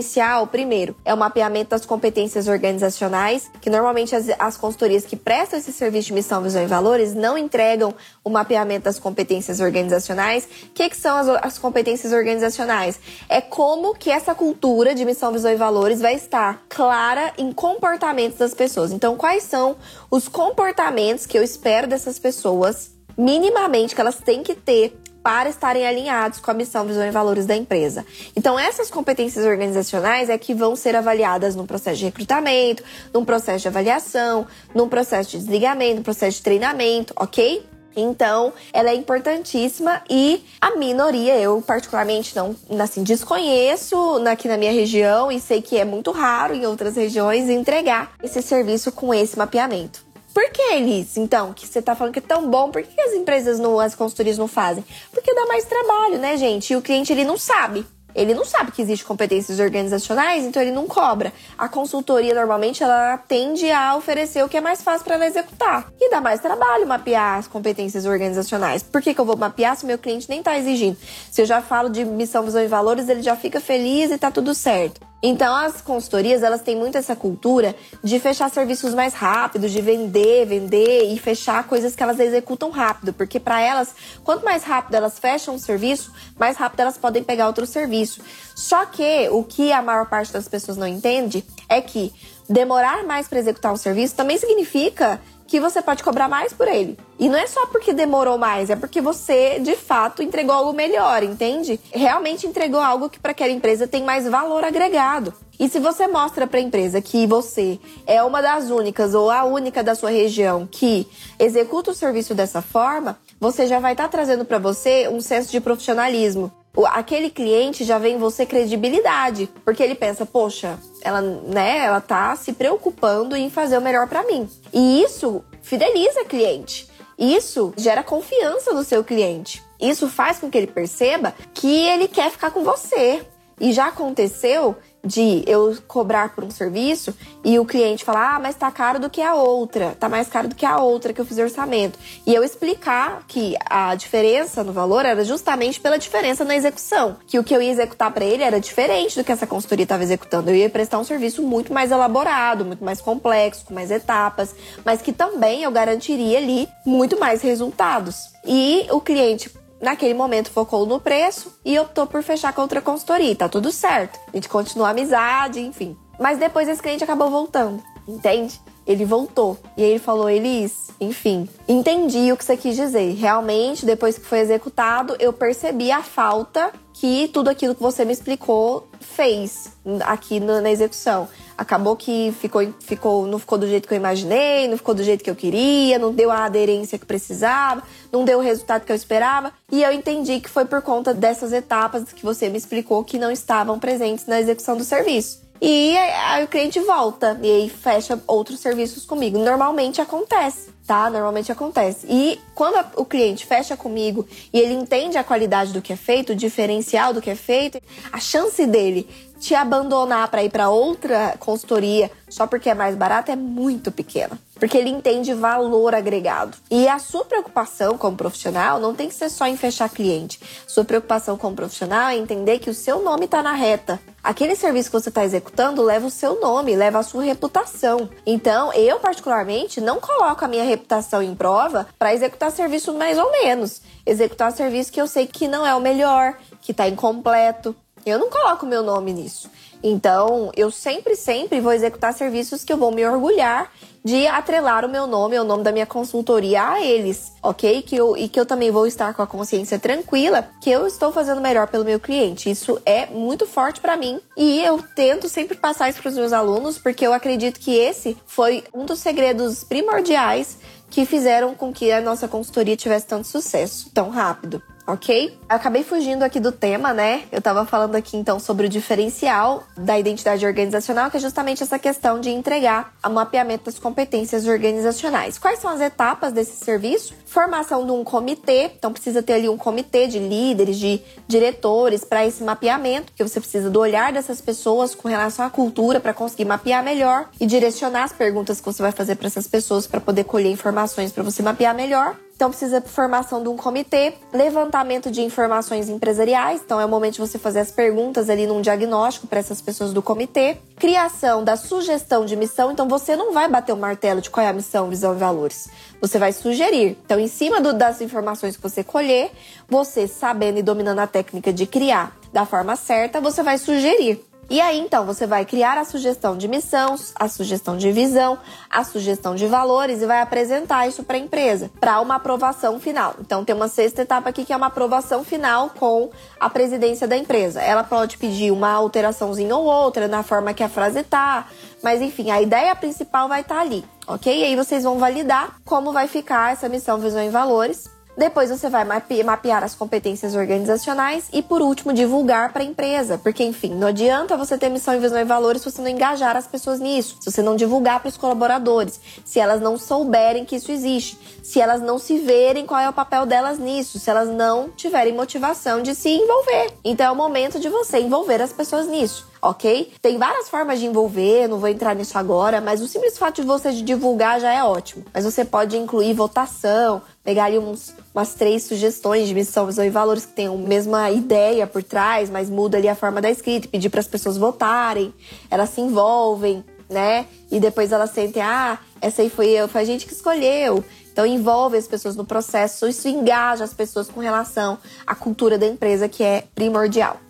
[0.50, 5.72] primeiro, é o mapeamento das competências organizacionais, que normalmente as, as consultorias que prestam esse
[5.72, 10.44] serviço de missão, visão e valores não entregam o mapeamento das competências organizacionais.
[10.44, 12.98] O que, que são as, as competências organizacionais?
[13.28, 18.38] É como que essa cultura de missão, visão e valores vai estar clara em comportamentos
[18.38, 18.92] das pessoas.
[18.92, 19.76] Então, quais são
[20.10, 25.86] os comportamentos que eu espero dessas pessoas, minimamente, que elas têm que ter para estarem
[25.86, 28.04] alinhados com a missão, visão e valores da empresa.
[28.36, 33.62] Então, essas competências organizacionais é que vão ser avaliadas no processo de recrutamento, num processo
[33.62, 37.64] de avaliação, num processo de desligamento, num processo de treinamento, ok?
[37.96, 43.96] Então, ela é importantíssima e a minoria, eu particularmente não, assim, desconheço
[44.30, 48.42] aqui na minha região e sei que é muito raro em outras regiões entregar esse
[48.42, 50.04] serviço com esse mapeamento.
[50.34, 53.12] Por que, Elis, então, que você tá falando que é tão bom, por que as
[53.12, 54.84] empresas, não, as consultorias não fazem?
[55.12, 56.72] Porque dá mais trabalho, né, gente?
[56.72, 57.86] E o cliente, ele não sabe.
[58.14, 61.32] Ele não sabe que existe competências organizacionais, então ele não cobra.
[61.58, 65.88] A consultoria normalmente ela tende a oferecer o que é mais fácil para ela executar.
[66.00, 68.82] E dá mais trabalho mapear as competências organizacionais.
[68.82, 70.96] Por que, que eu vou mapear se meu cliente nem está exigindo?
[71.30, 74.30] Se eu já falo de missão, visão e valores, ele já fica feliz e tá
[74.30, 75.00] tudo certo.
[75.26, 80.44] Então as consultorias, elas têm muito essa cultura de fechar serviços mais rápidos, de vender,
[80.44, 85.18] vender e fechar coisas que elas executam rápido, porque para elas, quanto mais rápido elas
[85.18, 88.20] fecham um serviço, mais rápido elas podem pegar outro serviço.
[88.54, 92.12] Só que o que a maior parte das pessoas não entende é que
[92.46, 96.98] demorar mais para executar um serviço também significa que você pode cobrar mais por ele.
[97.18, 101.22] E não é só porque demorou mais, é porque você, de fato, entregou algo melhor,
[101.22, 101.78] entende?
[101.92, 105.32] Realmente entregou algo que para aquela empresa tem mais valor agregado.
[105.58, 109.44] E se você mostra para a empresa que você é uma das únicas ou a
[109.44, 111.06] única da sua região que
[111.38, 115.52] executa o serviço dessa forma, você já vai estar tá trazendo para você um senso
[115.52, 116.50] de profissionalismo
[116.86, 122.34] aquele cliente já vê em você credibilidade, porque ele pensa, poxa, ela, né, ela tá
[122.34, 124.48] se preocupando em fazer o melhor para mim.
[124.72, 126.88] E isso fideliza cliente.
[127.18, 129.62] Isso gera confiança no seu cliente.
[129.80, 133.24] Isso faz com que ele perceba que ele quer ficar com você.
[133.60, 138.56] E já aconteceu de eu cobrar por um serviço e o cliente falar, ah, mas
[138.56, 141.26] tá caro do que a outra, tá mais caro do que a outra que eu
[141.26, 141.98] fiz orçamento.
[142.26, 147.38] E eu explicar que a diferença no valor era justamente pela diferença na execução, que
[147.38, 150.50] o que eu ia executar para ele era diferente do que essa consultoria estava executando.
[150.50, 154.54] Eu ia prestar um serviço muito mais elaborado, muito mais complexo, com mais etapas,
[154.84, 158.32] mas que também eu garantiria ali muito mais resultados.
[158.46, 163.36] E o cliente naquele momento focou no preço e optou por fechar com outra consultoria.
[163.36, 164.18] Tá tudo certo.
[164.32, 165.96] A gente continua a amizade, enfim.
[166.18, 168.60] Mas depois esse cliente acabou voltando, entende?
[168.86, 169.58] Ele voltou.
[169.76, 173.14] E ele falou, Elis, enfim, entendi o que você quis dizer.
[173.14, 178.12] Realmente, depois que foi executado, eu percebi a falta que tudo aquilo que você me
[178.12, 179.72] explicou fez
[180.04, 181.28] aqui na execução.
[181.56, 185.22] Acabou que ficou, ficou, não ficou do jeito que eu imaginei, não ficou do jeito
[185.22, 188.96] que eu queria, não deu a aderência que precisava, não deu o resultado que eu
[188.96, 189.52] esperava.
[189.70, 193.30] E eu entendi que foi por conta dessas etapas que você me explicou que não
[193.30, 195.43] estavam presentes na execução do serviço.
[195.60, 199.38] E aí o cliente volta e aí fecha outros serviços comigo.
[199.38, 201.08] Normalmente acontece, tá?
[201.08, 202.06] Normalmente acontece.
[202.08, 206.32] E quando o cliente fecha comigo e ele entende a qualidade do que é feito,
[206.32, 207.80] o diferencial do que é feito,
[208.12, 213.30] a chance dele te abandonar para ir para outra consultoria só porque é mais barato
[213.30, 214.38] é muito pequena.
[214.54, 216.56] Porque ele entende valor agregado.
[216.70, 220.40] E a sua preocupação como profissional não tem que ser só em fechar cliente.
[220.66, 224.00] Sua preocupação como profissional é entender que o seu nome está na reta.
[224.22, 228.08] Aquele serviço que você está executando leva o seu nome, leva a sua reputação.
[228.24, 233.30] Então, eu particularmente não coloco a minha reputação em prova para executar serviço mais ou
[233.30, 233.82] menos.
[234.06, 238.28] Executar serviço que eu sei que não é o melhor, que está incompleto, eu não
[238.28, 239.50] coloco meu nome nisso.
[239.82, 243.70] Então, eu sempre, sempre vou executar serviços que eu vou me orgulhar
[244.04, 247.80] de atrelar o meu nome, o nome da minha consultoria a eles, ok?
[247.82, 251.10] Que eu, e que eu também vou estar com a consciência tranquila que eu estou
[251.10, 252.50] fazendo melhor pelo meu cliente.
[252.50, 256.32] Isso é muito forte para mim e eu tento sempre passar isso para os meus
[256.32, 260.58] alunos porque eu acredito que esse foi um dos segredos primordiais
[260.90, 264.62] que fizeram com que a nossa consultoria tivesse tanto sucesso tão rápido.
[264.86, 265.36] Ok?
[265.48, 267.22] Acabei fugindo aqui do tema, né?
[267.32, 271.78] Eu tava falando aqui então sobre o diferencial da identidade organizacional, que é justamente essa
[271.78, 275.38] questão de entregar o mapeamento das competências organizacionais.
[275.38, 277.14] Quais são as etapas desse serviço?
[277.24, 282.26] Formação de um comitê, então precisa ter ali um comitê de líderes, de diretores para
[282.26, 286.44] esse mapeamento, que você precisa do olhar dessas pessoas com relação à cultura para conseguir
[286.44, 290.24] mapear melhor e direcionar as perguntas que você vai fazer para essas pessoas para poder
[290.24, 292.16] colher informações para você mapear melhor.
[292.34, 297.20] Então precisa formação de um comitê, levantamento de informações empresariais, então é o momento de
[297.20, 302.24] você fazer as perguntas ali num diagnóstico para essas pessoas do comitê, criação da sugestão
[302.24, 305.14] de missão, então você não vai bater o martelo de qual é a missão, visão
[305.14, 305.68] e valores.
[306.00, 306.98] Você vai sugerir.
[307.04, 309.30] Então, em cima do, das informações que você colher,
[309.68, 314.33] você sabendo e dominando a técnica de criar da forma certa, você vai sugerir.
[314.50, 318.38] E aí, então, você vai criar a sugestão de missão, a sugestão de visão,
[318.68, 323.14] a sugestão de valores e vai apresentar isso para a empresa, para uma aprovação final.
[323.20, 327.16] Então, tem uma sexta etapa aqui que é uma aprovação final com a presidência da
[327.16, 327.60] empresa.
[327.60, 331.46] Ela pode pedir uma alteraçãozinha ou outra na forma que a frase tá,
[331.82, 334.40] mas enfim, a ideia principal vai estar tá ali, ok?
[334.40, 338.68] E aí vocês vão validar como vai ficar essa missão, visão e valores depois você
[338.68, 343.18] vai mapear as competências organizacionais e, por último, divulgar para a empresa.
[343.18, 346.46] Porque, enfim, não adianta você ter missão, visão e valores se você não engajar as
[346.46, 350.70] pessoas nisso, se você não divulgar para os colaboradores, se elas não souberem que isso
[350.70, 354.68] existe, se elas não se verem qual é o papel delas nisso, se elas não
[354.70, 356.72] tiverem motivação de se envolver.
[356.84, 359.92] Então é o momento de você envolver as pessoas nisso ok?
[360.00, 363.46] Tem várias formas de envolver, não vou entrar nisso agora, mas o simples fato de
[363.46, 365.04] você divulgar já é ótimo.
[365.12, 369.90] Mas você pode incluir votação, pegar ali uns, umas três sugestões de missão, visão e
[369.90, 373.68] valores que tenham a mesma ideia por trás, mas muda ali a forma da escrita,
[373.68, 375.12] pedir para as pessoas votarem,
[375.50, 377.26] elas se envolvem, né?
[377.50, 380.82] E depois elas sentem, ah, essa aí foi eu, foi a gente que escolheu.
[381.12, 385.66] Então envolve as pessoas no processo, isso engaja as pessoas com relação à cultura da
[385.66, 387.23] empresa, que é primordial.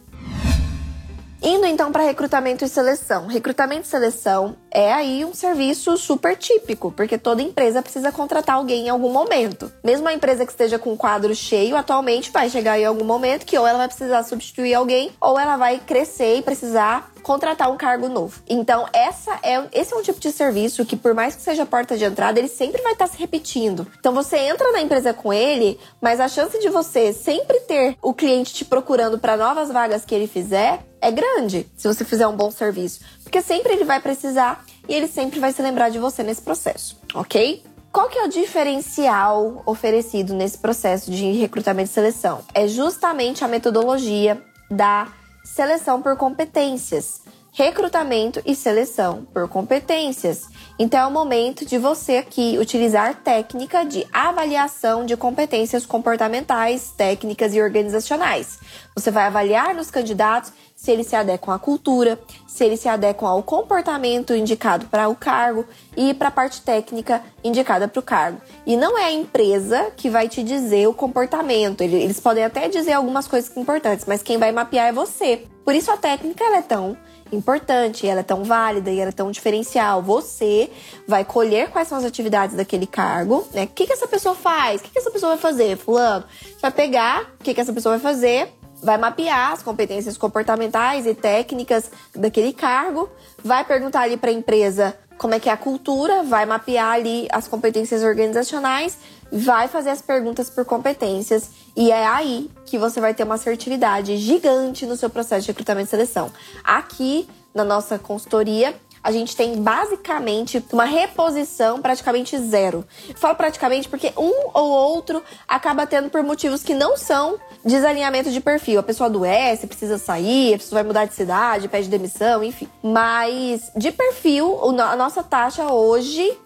[1.47, 3.27] Indo então para recrutamento e seleção.
[3.27, 8.87] Recrutamento e seleção é aí um serviço super típico, porque toda empresa precisa contratar alguém
[8.87, 9.73] em algum momento.
[9.83, 13.47] Mesmo a empresa que esteja com o quadro cheio, atualmente vai chegar em algum momento
[13.47, 17.77] que ou ela vai precisar substituir alguém, ou ela vai crescer e precisar contratar um
[17.77, 18.43] cargo novo.
[18.47, 21.97] Então, essa é, esse é um tipo de serviço que, por mais que seja porta
[21.97, 23.87] de entrada, ele sempre vai estar se repetindo.
[23.99, 28.13] Então, você entra na empresa com ele, mas a chance de você sempre ter o
[28.13, 32.35] cliente te procurando para novas vagas que ele fizer é grande, se você fizer um
[32.35, 33.01] bom serviço.
[33.35, 36.97] Porque sempre ele vai precisar e ele sempre vai se lembrar de você nesse processo,
[37.13, 37.65] ok?
[37.91, 42.43] Qual que é o diferencial oferecido nesse processo de recrutamento e seleção?
[42.55, 45.09] É justamente a metodologia da
[45.43, 47.23] seleção por competências,
[47.53, 50.49] recrutamento e seleção por competências.
[50.79, 57.53] Então é o momento de você aqui utilizar técnica de avaliação de competências comportamentais, técnicas
[57.53, 58.61] e organizacionais.
[58.95, 60.53] Você vai avaliar nos candidatos
[60.85, 65.17] se eles se adequam à cultura, se eles se adequam ao comportamento indicado para o
[65.17, 65.65] cargo
[65.97, 68.39] e para a parte técnica indicada para o cargo.
[68.67, 71.81] E não é a empresa que vai te dizer o comportamento.
[71.81, 75.47] Eles podem até dizer algumas coisas importantes, mas quem vai mapear é você.
[75.65, 76.95] Por isso a técnica é tão
[77.33, 80.03] importante, ela é tão válida e ela é tão diferencial.
[80.03, 80.71] Você
[81.09, 83.65] vai colher quais são as atividades daquele cargo, né?
[83.65, 84.83] O que, que essa pessoa faz?
[84.83, 86.27] O que, que essa pessoa vai fazer, fulano?
[86.43, 88.53] Você vai pegar o que, que essa pessoa vai fazer,
[88.85, 93.09] vai mapear as competências comportamentais e técnicas daquele cargo,
[93.43, 97.27] vai perguntar ali para a empresa como é que é a cultura, vai mapear ali
[97.33, 98.99] as competências organizacionais,
[99.33, 104.19] vai fazer as perguntas por competências e é aí que você vai ter uma assertividade
[104.19, 106.31] gigante no seu processo de recrutamento e seleção.
[106.63, 108.75] Aqui na nossa consultoria,
[109.05, 112.87] a gente tem basicamente uma reposição praticamente zero.
[113.17, 118.41] Falo praticamente porque um ou outro acaba tendo por motivos que não são desalinhamento de
[118.41, 118.81] perfil.
[118.81, 122.67] A pessoa adoece, precisa sair, a pessoa vai mudar de cidade, pede demissão, enfim.
[122.83, 126.39] Mas de perfil, a nossa taxa hoje,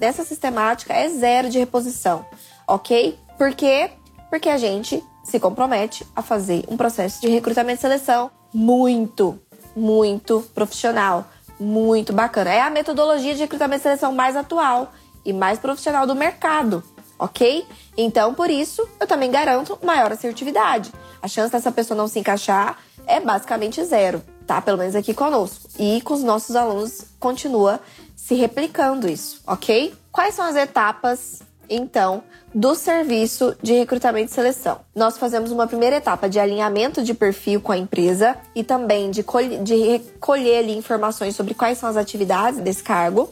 [0.00, 2.24] nessa sistemática, é zero de reposição,
[2.66, 3.18] ok?
[3.36, 3.90] Por quê?
[4.30, 9.38] Porque a gente se compromete a fazer um processo de recrutamento e seleção muito,
[9.76, 11.26] muito profissional
[11.58, 12.50] muito bacana.
[12.50, 14.92] É a metodologia de recrutamento e seleção mais atual
[15.24, 16.82] e mais profissional do mercado,
[17.18, 17.66] ok?
[17.96, 20.92] Então, por isso, eu também garanto maior assertividade.
[21.20, 24.60] A chance dessa pessoa não se encaixar é basicamente zero, tá?
[24.60, 25.68] Pelo menos aqui conosco.
[25.78, 27.80] E com os nossos alunos continua
[28.14, 29.94] se replicando isso, ok?
[30.12, 32.22] Quais são as etapas então,
[32.54, 34.80] do serviço de recrutamento e seleção.
[34.94, 39.24] Nós fazemos uma primeira etapa de alinhamento de perfil com a empresa e também de,
[39.62, 43.30] de recolher ali informações sobre quais são as atividades desse cargo.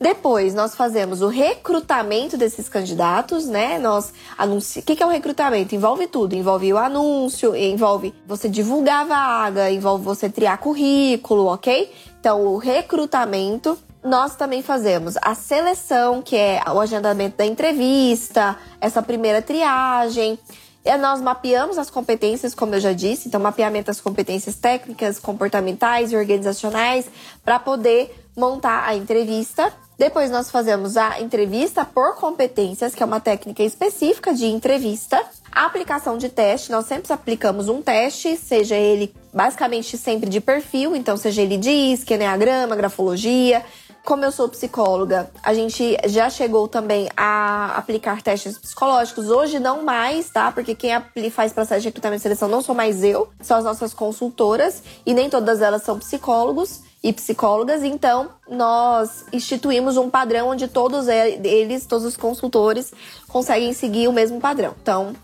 [0.00, 3.78] Depois, nós fazemos o recrutamento desses candidatos, né?
[3.78, 4.80] Nós anunci...
[4.80, 5.74] O que é o recrutamento?
[5.74, 6.34] Envolve tudo.
[6.34, 11.92] Envolve o anúncio, envolve você divulgar a vaga, envolve você triar currículo, ok?
[12.18, 13.78] Então, o recrutamento.
[14.04, 20.38] Nós também fazemos a seleção, que é o agendamento da entrevista, essa primeira triagem.
[20.84, 26.12] E nós mapeamos as competências, como eu já disse, então mapeamento das competências técnicas, comportamentais
[26.12, 27.06] e organizacionais
[27.42, 29.72] para poder montar a entrevista.
[29.96, 35.24] Depois nós fazemos a entrevista por competências, que é uma técnica específica de entrevista.
[35.50, 40.94] A aplicação de teste, nós sempre aplicamos um teste, seja ele basicamente sempre de perfil,
[40.94, 43.64] então seja ele de ISC, Enneagrama, Grafologia,
[44.04, 49.30] como eu sou psicóloga, a gente já chegou também a aplicar testes psicológicos.
[49.30, 50.52] Hoje não mais, tá?
[50.52, 50.92] Porque quem
[51.30, 55.14] faz processo de recrutamento e seleção não sou mais eu, são as nossas consultoras e
[55.14, 61.86] nem todas elas são psicólogos e psicólogas, então nós instituímos um padrão onde todos eles,
[61.86, 62.92] todos os consultores,
[63.28, 64.74] conseguem seguir o mesmo padrão.
[64.82, 65.14] Então,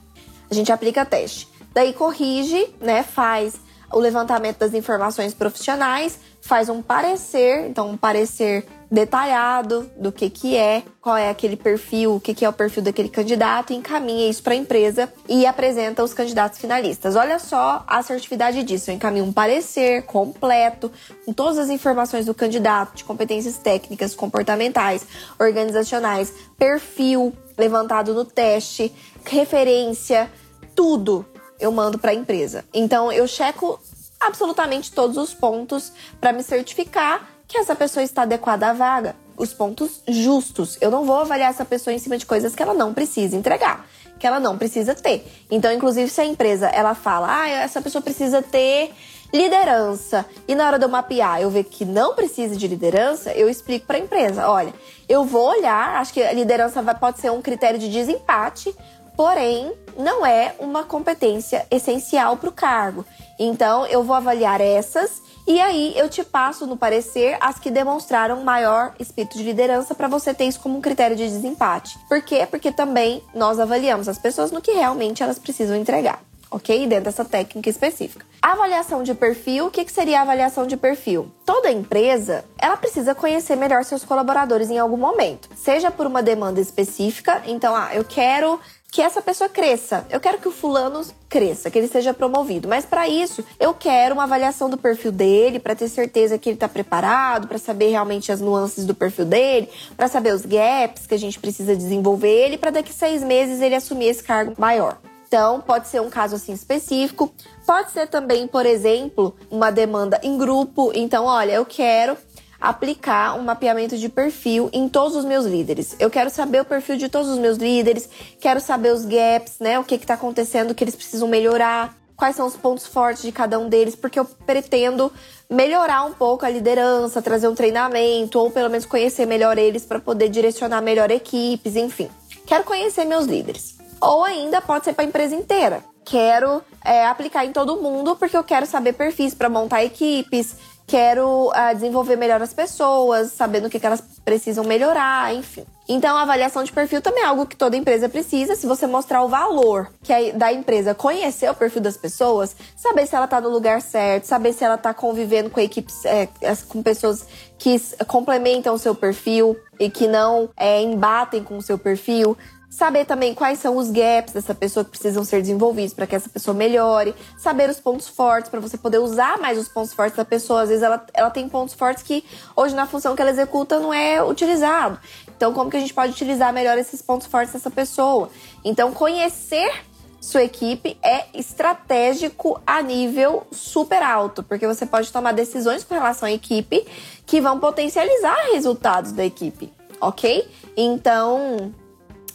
[0.50, 1.48] a gente aplica teste.
[1.72, 3.02] Daí corrige, né?
[3.02, 3.54] Faz
[3.92, 10.56] o levantamento das informações profissionais, faz um parecer, então um parecer detalhado do que que
[10.56, 14.42] é, qual é aquele perfil, o que que é o perfil daquele candidato, encaminha isso
[14.42, 17.14] para a empresa e apresenta os candidatos finalistas.
[17.14, 20.90] Olha só a assertividade disso, eu encaminho um parecer completo
[21.24, 25.06] com todas as informações do candidato, de competências técnicas, comportamentais,
[25.38, 28.92] organizacionais, perfil levantado no teste,
[29.24, 30.28] referência,
[30.74, 31.24] tudo
[31.60, 32.64] eu mando para a empresa.
[32.72, 33.78] Então eu checo
[34.20, 39.16] absolutamente todos os pontos para me certificar que essa pessoa está adequada à vaga.
[39.36, 40.76] Os pontos justos.
[40.80, 43.88] Eu não vou avaliar essa pessoa em cima de coisas que ela não precisa entregar,
[44.18, 45.26] que ela não precisa ter.
[45.50, 48.92] Então, inclusive, se a empresa ela fala, ah, essa pessoa precisa ter
[49.32, 53.48] liderança, e na hora de eu mapear eu ver que não precisa de liderança, eu
[53.48, 54.74] explico para a empresa, olha,
[55.08, 58.74] eu vou olhar, acho que a liderança vai, pode ser um critério de desempate,
[59.16, 63.04] porém não é uma competência essencial para o cargo.
[63.42, 68.44] Então, eu vou avaliar essas e aí eu te passo no parecer as que demonstraram
[68.44, 71.98] maior espírito de liderança para você ter isso como um critério de desempate.
[72.06, 72.46] Por quê?
[72.48, 76.20] Porque também nós avaliamos as pessoas no que realmente elas precisam entregar
[76.50, 76.86] ok?
[76.86, 78.26] Dentro dessa técnica específica.
[78.42, 81.30] Avaliação de perfil, o que, que seria a avaliação de perfil?
[81.46, 85.48] Toda empresa, ela precisa conhecer melhor seus colaboradores em algum momento.
[85.54, 88.58] Seja por uma demanda específica, então, ah, eu quero
[88.90, 90.04] que essa pessoa cresça.
[90.10, 92.68] Eu quero que o fulano cresça, que ele seja promovido.
[92.68, 96.56] Mas para isso, eu quero uma avaliação do perfil dele, para ter certeza que ele
[96.56, 101.14] está preparado, para saber realmente as nuances do perfil dele, para saber os gaps que
[101.14, 104.98] a gente precisa desenvolver ele, para daqui seis meses ele assumir esse cargo maior.
[105.28, 107.32] Então, pode ser um caso assim específico.
[107.64, 110.90] Pode ser também, por exemplo, uma demanda em grupo.
[110.92, 112.16] Então, olha, eu quero
[112.60, 115.96] aplicar um mapeamento de perfil em todos os meus líderes.
[115.98, 118.08] Eu quero saber o perfil de todos os meus líderes,
[118.38, 119.78] quero saber os gaps, né?
[119.78, 123.32] O que está acontecendo, o que eles precisam melhorar, quais são os pontos fortes de
[123.32, 125.10] cada um deles, porque eu pretendo
[125.48, 129.98] melhorar um pouco a liderança, trazer um treinamento, ou pelo menos conhecer melhor eles para
[129.98, 132.10] poder direcionar melhor equipes, enfim.
[132.46, 133.78] Quero conhecer meus líderes.
[134.00, 135.82] Ou ainda pode ser para a empresa inteira.
[136.04, 140.56] Quero é, aplicar em todo mundo porque eu quero saber perfis para montar equipes,
[140.90, 145.64] quero uh, desenvolver melhor as pessoas, sabendo o que, que elas precisam melhorar, enfim.
[145.88, 148.56] Então, a avaliação de perfil também é algo que toda empresa precisa.
[148.56, 153.06] Se você mostrar o valor que é da empresa, conhecer o perfil das pessoas, saber
[153.06, 156.28] se ela está no lugar certo, saber se ela está convivendo com equipes, é,
[156.68, 157.24] com pessoas
[157.56, 162.36] que complementam o seu perfil e que não é, embatem com o seu perfil,
[162.70, 166.28] Saber também quais são os gaps dessa pessoa que precisam ser desenvolvidos para que essa
[166.28, 167.12] pessoa melhore.
[167.36, 170.62] Saber os pontos fortes para você poder usar mais os pontos fortes da pessoa.
[170.62, 173.92] Às vezes ela, ela tem pontos fortes que hoje na função que ela executa não
[173.92, 175.00] é utilizado.
[175.36, 178.30] Então, como que a gente pode utilizar melhor esses pontos fortes dessa pessoa?
[178.64, 179.72] Então, conhecer
[180.20, 186.28] sua equipe é estratégico a nível super alto, porque você pode tomar decisões com relação
[186.28, 186.86] à equipe
[187.26, 190.46] que vão potencializar resultados da equipe, ok?
[190.76, 191.72] Então,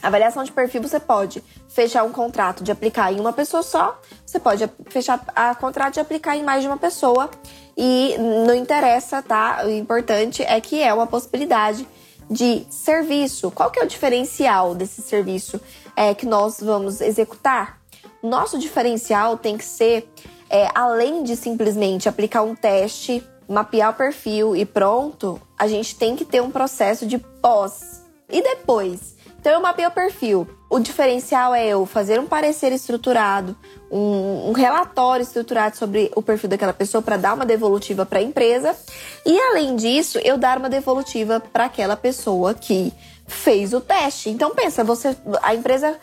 [0.06, 4.40] Avaliação de perfil você pode fechar um contrato de aplicar em uma pessoa só, você
[4.40, 7.30] pode fechar a contrato de aplicar em mais de uma pessoa
[7.76, 9.64] e não interessa, tá?
[9.66, 11.88] O importante é que é uma possibilidade
[12.30, 13.50] de serviço.
[13.50, 15.60] Qual que é o diferencial desse serviço
[15.96, 17.82] é, que nós vamos executar?
[18.22, 20.08] Nosso diferencial tem que ser,
[20.50, 26.16] é, além de simplesmente aplicar um teste, mapear o perfil e pronto, a gente tem
[26.16, 28.04] que ter um processo de pós.
[28.30, 29.15] E depois?
[29.46, 30.48] Então eu mapeei o perfil.
[30.68, 33.56] O diferencial é eu fazer um parecer estruturado,
[33.92, 38.24] um, um relatório estruturado sobre o perfil daquela pessoa para dar uma devolutiva para a
[38.24, 38.76] empresa.
[39.24, 42.92] E além disso, eu dar uma devolutiva para aquela pessoa que
[43.28, 44.32] fez o teste.
[44.32, 45.96] Então pensa, você a empresa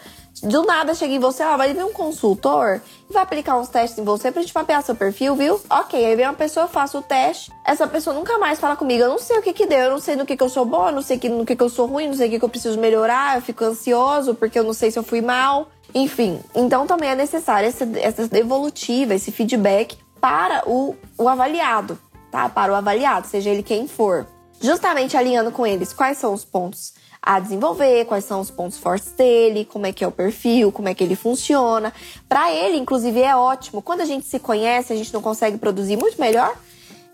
[0.43, 3.99] do nada chega em você, ela vai vir um consultor e vai aplicar uns testes
[3.99, 5.61] em você pra gente mapear seu perfil, viu?
[5.68, 9.09] Ok, aí vem uma pessoa, faço o teste, essa pessoa nunca mais fala comigo, eu
[9.09, 10.91] não sei o que que deu, eu não sei no que que eu sou boa,
[10.91, 12.78] não sei no que que eu sou ruim, não sei o que que eu preciso
[12.78, 15.68] melhorar, eu fico ansioso porque eu não sei se eu fui mal.
[15.95, 21.99] Enfim, então também é necessário essa, essa devolutiva, esse feedback para o, o avaliado,
[22.30, 22.49] tá?
[22.49, 24.26] Para o avaliado, seja ele quem for.
[24.61, 29.12] Justamente alinhando com eles quais são os pontos a desenvolver, quais são os pontos fortes
[29.12, 31.93] dele, como é que é o perfil, como é que ele funciona.
[32.29, 33.81] Para ele, inclusive, é ótimo.
[33.81, 36.53] Quando a gente se conhece, a gente não consegue produzir muito melhor.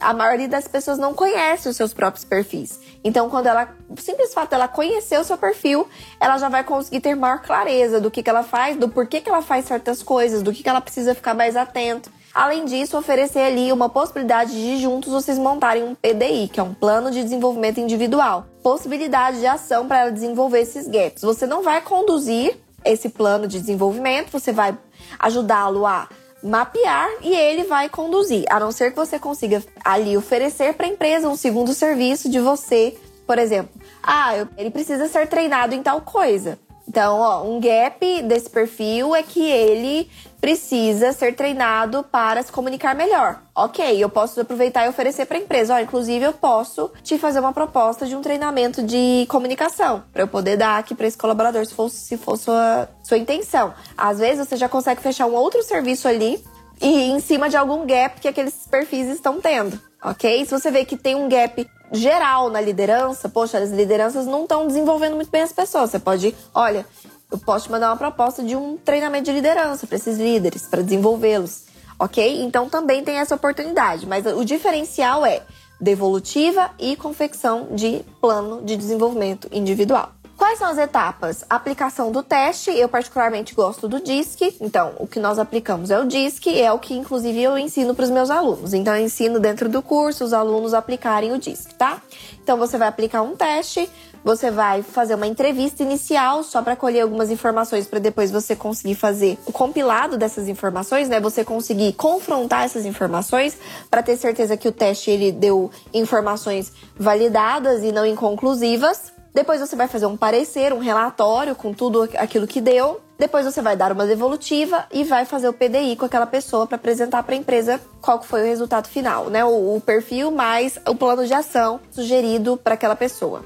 [0.00, 2.80] A maioria das pessoas não conhece os seus próprios perfis.
[3.04, 5.86] Então, quando ela, o simples fato dela conhecer o seu perfil,
[6.20, 9.28] ela já vai conseguir ter maior clareza do que, que ela faz, do porquê que
[9.28, 12.10] ela faz certas coisas, do que, que ela precisa ficar mais atento.
[12.34, 16.72] Além disso, oferecer ali uma possibilidade de juntos vocês montarem um PDI, que é um
[16.72, 18.46] plano de desenvolvimento individual.
[18.68, 21.22] Possibilidade de ação para ela desenvolver esses gaps.
[21.22, 22.54] Você não vai conduzir
[22.84, 24.76] esse plano de desenvolvimento, você vai
[25.18, 26.06] ajudá-lo a
[26.42, 30.90] mapear e ele vai conduzir, a não ser que você consiga ali oferecer para a
[30.90, 32.94] empresa um segundo serviço de você,
[33.26, 33.70] por exemplo,
[34.02, 36.58] ah, ele precisa ser treinado em tal coisa.
[36.88, 40.10] Então, ó, um gap desse perfil é que ele
[40.40, 43.42] precisa ser treinado para se comunicar melhor.
[43.54, 45.74] Ok, eu posso aproveitar e oferecer para a empresa.
[45.74, 50.28] Ó, inclusive, eu posso te fazer uma proposta de um treinamento de comunicação para eu
[50.28, 53.74] poder dar aqui para esse colaborador, se for, se for sua, sua intenção.
[53.94, 56.42] Às vezes, você já consegue fechar um outro serviço ali
[56.80, 59.87] e em cima de algum gap que aqueles perfis estão tendo.
[60.02, 60.44] Ok?
[60.44, 64.66] Se você vê que tem um gap geral na liderança, poxa, as lideranças não estão
[64.66, 65.90] desenvolvendo muito bem as pessoas.
[65.90, 66.86] Você pode, olha,
[67.30, 70.82] eu posso te mandar uma proposta de um treinamento de liderança para esses líderes, para
[70.82, 71.64] desenvolvê-los,
[71.98, 72.42] ok?
[72.42, 75.42] Então também tem essa oportunidade, mas o diferencial é
[75.80, 80.12] devolutiva e confecção de plano de desenvolvimento individual.
[80.38, 81.44] Quais são as etapas?
[81.50, 86.06] aplicação do teste, eu particularmente gosto do DISC, então o que nós aplicamos é o
[86.06, 88.72] DISC, é o que inclusive eu ensino para os meus alunos.
[88.72, 92.00] Então eu ensino dentro do curso os alunos aplicarem o DISC, tá?
[92.40, 93.90] Então você vai aplicar um teste,
[94.22, 98.94] você vai fazer uma entrevista inicial só para colher algumas informações para depois você conseguir
[98.94, 101.18] fazer o compilado dessas informações, né?
[101.18, 103.58] Você conseguir confrontar essas informações
[103.90, 109.17] para ter certeza que o teste ele deu informações validadas e não inconclusivas.
[109.38, 113.00] Depois você vai fazer um parecer, um relatório com tudo aquilo que deu.
[113.16, 116.74] Depois você vai dar uma devolutiva e vai fazer o PDI com aquela pessoa para
[116.74, 119.44] apresentar para a empresa qual foi o resultado final, né?
[119.44, 123.44] O, o perfil mais o plano de ação sugerido para aquela pessoa.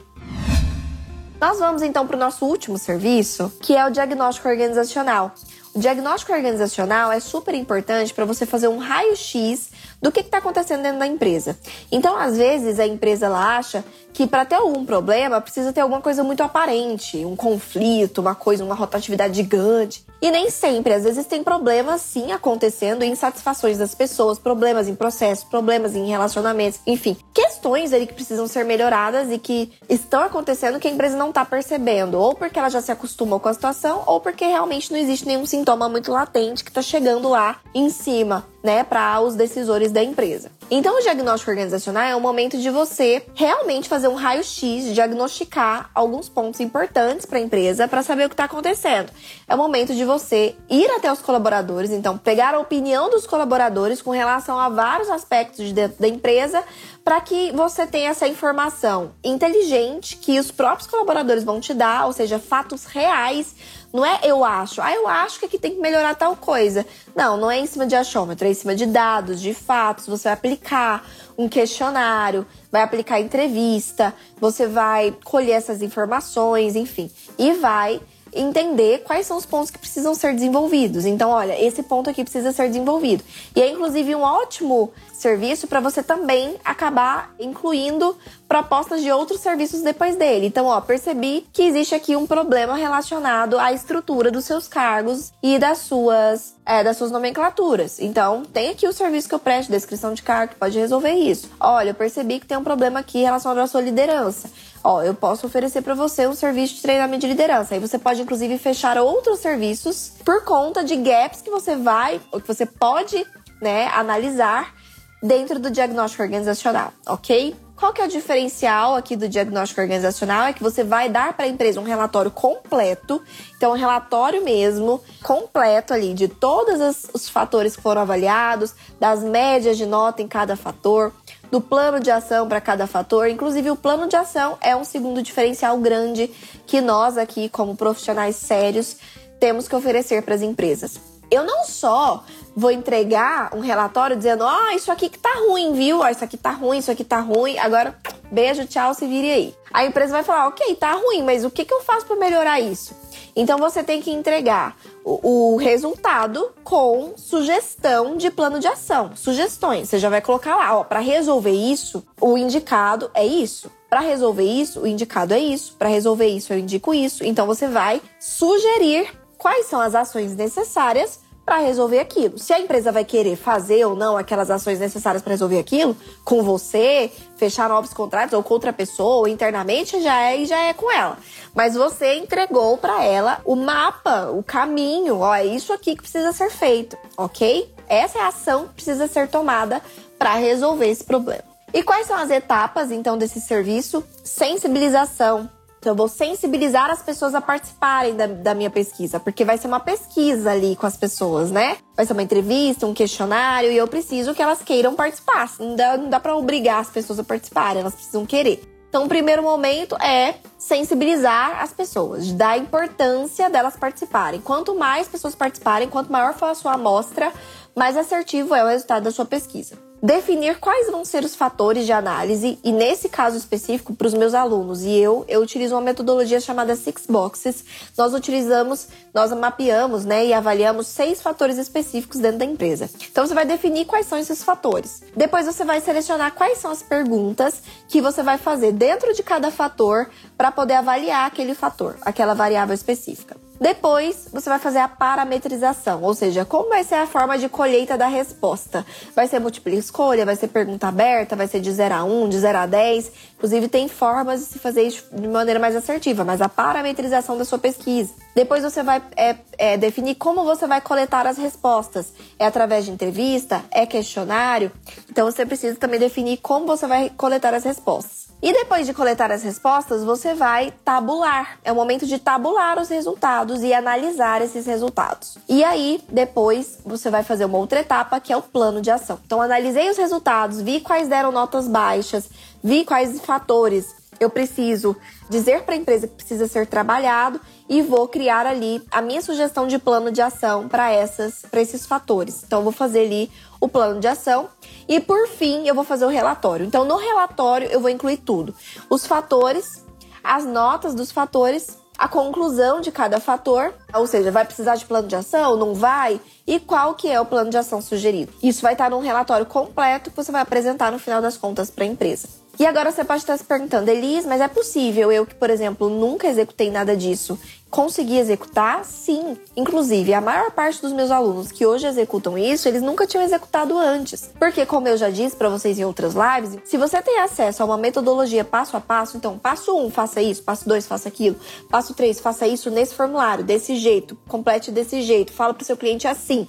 [1.38, 5.32] Nós vamos então para o nosso último serviço, que é o diagnóstico organizacional.
[5.74, 9.70] O diagnóstico organizacional é super importante para você fazer um raio-x
[10.02, 11.56] do que está acontecendo dentro da empresa.
[11.90, 16.00] Então, às vezes, a empresa ela acha que para ter algum problema precisa ter alguma
[16.00, 20.04] coisa muito aparente, um conflito, uma coisa, uma rotatividade gigante.
[20.22, 25.42] E nem sempre, às vezes tem problemas sim acontecendo, insatisfações das pessoas, problemas em processos,
[25.42, 30.86] problemas em relacionamentos, enfim, questões ali que precisam ser melhoradas e que estão acontecendo que
[30.86, 34.20] a empresa não está percebendo, ou porque ela já se acostumou com a situação, ou
[34.20, 38.84] porque realmente não existe nenhum sintoma muito latente que está chegando lá em cima né,
[38.84, 40.50] para os decisores da empresa.
[40.70, 46.28] Então, o diagnóstico organizacional é o momento de você realmente fazer um raio-x, diagnosticar alguns
[46.28, 49.10] pontos importantes para a empresa para saber o que está acontecendo.
[49.46, 54.02] É o momento de você ir até os colaboradores, então pegar a opinião dos colaboradores
[54.02, 56.62] com relação a vários aspectos de dentro da empresa
[57.02, 62.12] para que você tenha essa informação inteligente que os próprios colaboradores vão te dar, ou
[62.12, 63.54] seja, fatos reais
[63.92, 66.86] não é eu acho, ah, eu acho que aqui tem que melhorar tal coisa.
[67.14, 70.06] Não, não é em cima de achômetro, é em cima de dados, de fatos.
[70.06, 71.06] Você vai aplicar
[71.36, 78.00] um questionário, vai aplicar entrevista, você vai colher essas informações, enfim, e vai
[78.32, 81.04] entender quais são os pontos que precisam ser desenvolvidos.
[81.04, 83.22] Então, olha, esse ponto aqui precisa ser desenvolvido.
[83.54, 84.92] E é inclusive um ótimo
[85.22, 88.16] serviço para você também acabar incluindo
[88.48, 90.46] propostas de outros serviços depois dele.
[90.46, 95.58] Então, ó, percebi que existe aqui um problema relacionado à estrutura dos seus cargos e
[95.58, 97.98] das suas, é, das suas nomenclaturas.
[97.98, 101.48] Então, tem aqui o serviço que eu presto, descrição de cargo, que pode resolver isso.
[101.58, 104.50] Olha, eu percebi que tem um problema aqui relacionado à sua liderança.
[104.84, 107.74] Ó, eu posso oferecer para você um serviço de treinamento de liderança.
[107.74, 112.40] Aí você pode, inclusive, fechar outros serviços por conta de gaps que você vai, ou
[112.40, 113.24] que você pode,
[113.60, 114.74] né, analisar
[115.22, 117.54] dentro do diagnóstico organizacional, ok?
[117.76, 120.46] Qual que é o diferencial aqui do diagnóstico organizacional?
[120.46, 123.20] É que você vai dar para a empresa um relatório completo,
[123.56, 129.76] então um relatório mesmo, completo ali de todos os fatores que foram avaliados, das médias
[129.76, 131.12] de nota em cada fator,
[131.50, 133.28] do plano de ação para cada fator.
[133.28, 136.30] Inclusive, o plano de ação é um segundo diferencial grande
[136.66, 138.96] que nós aqui, como profissionais sérios,
[139.40, 141.11] temos que oferecer para as empresas.
[141.32, 142.22] Eu não só
[142.54, 146.00] vou entregar um relatório dizendo: ó, oh, isso aqui que tá ruim, viu?
[146.00, 147.58] Ó, isso aqui tá ruim, isso aqui tá ruim.
[147.58, 147.96] Agora,
[148.30, 149.54] beijo, tchau, se vire aí.
[149.72, 152.60] A empresa vai falar: ok, tá ruim, mas o que, que eu faço para melhorar
[152.60, 152.94] isso?
[153.34, 159.88] Então você tem que entregar o, o, resultado com sugestão de plano de ação, sugestões.
[159.88, 163.70] Você já vai colocar lá, ó, para resolver isso, o indicado é isso.
[163.88, 165.76] Para resolver isso, o indicado é isso.
[165.78, 167.24] Para resolver isso, eu indico isso.
[167.24, 172.38] Então você vai sugerir quais são as ações necessárias para resolver aquilo.
[172.38, 176.44] Se a empresa vai querer fazer ou não aquelas ações necessárias para resolver aquilo, com
[176.44, 180.88] você, fechar novos contratos ou com outra pessoa, ou internamente, já é já é com
[180.92, 181.18] ela.
[181.52, 186.30] Mas você entregou para ela o mapa, o caminho, ó, é isso aqui que precisa
[186.32, 187.68] ser feito, ok?
[187.88, 189.82] Essa é a ação que precisa ser tomada
[190.16, 191.42] para resolver esse problema.
[191.74, 194.04] E quais são as etapas então desse serviço?
[194.22, 195.50] Sensibilização,
[195.82, 199.66] então, eu vou sensibilizar as pessoas a participarem da, da, minha pesquisa, porque vai ser
[199.66, 201.76] uma pesquisa ali com as pessoas, né?
[201.96, 205.50] Vai ser uma entrevista, um questionário, e eu preciso que elas queiram participar.
[205.58, 208.62] Não dá, não dá pra obrigar as pessoas a participarem, elas precisam querer.
[208.88, 214.40] Então, o primeiro momento é sensibilizar as pessoas, dar a importância delas participarem.
[214.40, 217.32] Quanto mais pessoas participarem, quanto maior for a sua amostra,
[217.74, 221.92] mais assertivo é o resultado da sua pesquisa definir quais vão ser os fatores de
[221.92, 226.40] análise e nesse caso específico para os meus alunos e eu eu utilizo uma metodologia
[226.40, 227.64] chamada Six Boxes.
[227.96, 232.90] Nós utilizamos, nós mapeamos, né, e avaliamos seis fatores específicos dentro da empresa.
[233.10, 235.02] Então você vai definir quais são esses fatores.
[235.16, 239.50] Depois você vai selecionar quais são as perguntas que você vai fazer dentro de cada
[239.52, 243.36] fator para poder avaliar aquele fator, aquela variável específica.
[243.62, 247.96] Depois, você vai fazer a parametrização, ou seja, como vai ser a forma de colheita
[247.96, 248.84] da resposta.
[249.14, 252.40] Vai ser múltipla escolha, vai ser pergunta aberta, vai ser de 0 a 1, de
[252.40, 253.12] 0 a 10.
[253.36, 257.44] Inclusive, tem formas de se fazer isso de maneira mais assertiva, mas a parametrização da
[257.44, 258.12] sua pesquisa.
[258.34, 262.12] Depois você vai é, é, definir como você vai coletar as respostas.
[262.40, 263.64] É através de entrevista?
[263.70, 264.72] É questionário?
[265.08, 268.21] Então você precisa também definir como você vai coletar as respostas.
[268.42, 271.60] E depois de coletar as respostas, você vai tabular.
[271.62, 275.38] É o momento de tabular os resultados e analisar esses resultados.
[275.48, 279.20] E aí, depois, você vai fazer uma outra etapa, que é o plano de ação.
[279.24, 282.28] Então, analisei os resultados, vi quais deram notas baixas,
[282.64, 284.96] vi quais fatores eu preciso
[285.28, 289.66] dizer para a empresa que precisa ser trabalhado e vou criar ali a minha sugestão
[289.66, 292.42] de plano de ação para essas para esses fatores.
[292.44, 294.48] Então vou fazer ali o plano de ação
[294.88, 296.66] e por fim eu vou fazer o relatório.
[296.66, 298.54] Então no relatório eu vou incluir tudo:
[298.88, 299.84] os fatores,
[300.22, 305.08] as notas dos fatores, a conclusão de cada fator, ou seja, vai precisar de plano
[305.08, 306.20] de ação, não vai?
[306.46, 308.32] E qual que é o plano de ação sugerido?
[308.42, 311.84] Isso vai estar num relatório completo que você vai apresentar no final das contas para
[311.84, 312.41] a empresa.
[312.58, 315.88] E agora você pode estar se perguntando, Elis, mas é possível eu que, por exemplo,
[315.88, 317.38] nunca executei nada disso,
[317.70, 318.84] conseguir executar?
[318.84, 319.38] Sim.
[319.56, 323.76] Inclusive, a maior parte dos meus alunos que hoje executam isso, eles nunca tinham executado
[323.78, 324.30] antes.
[324.38, 327.66] Porque, como eu já disse para vocês em outras lives, se você tem acesso a
[327.66, 331.36] uma metodologia passo a passo, então passo um, faça isso, passo dois, faça aquilo,
[331.70, 335.76] passo três, faça isso nesse formulário, desse jeito, complete desse jeito, fala para o seu
[335.76, 336.46] cliente assim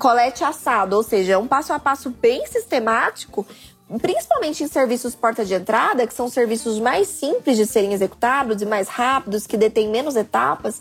[0.00, 3.46] colete assado, ou seja, é um passo a passo bem sistemático,
[3.98, 8.66] principalmente em serviços porta de entrada, que são serviços mais simples de serem executados e
[8.66, 10.80] mais rápidos, que detêm menos etapas,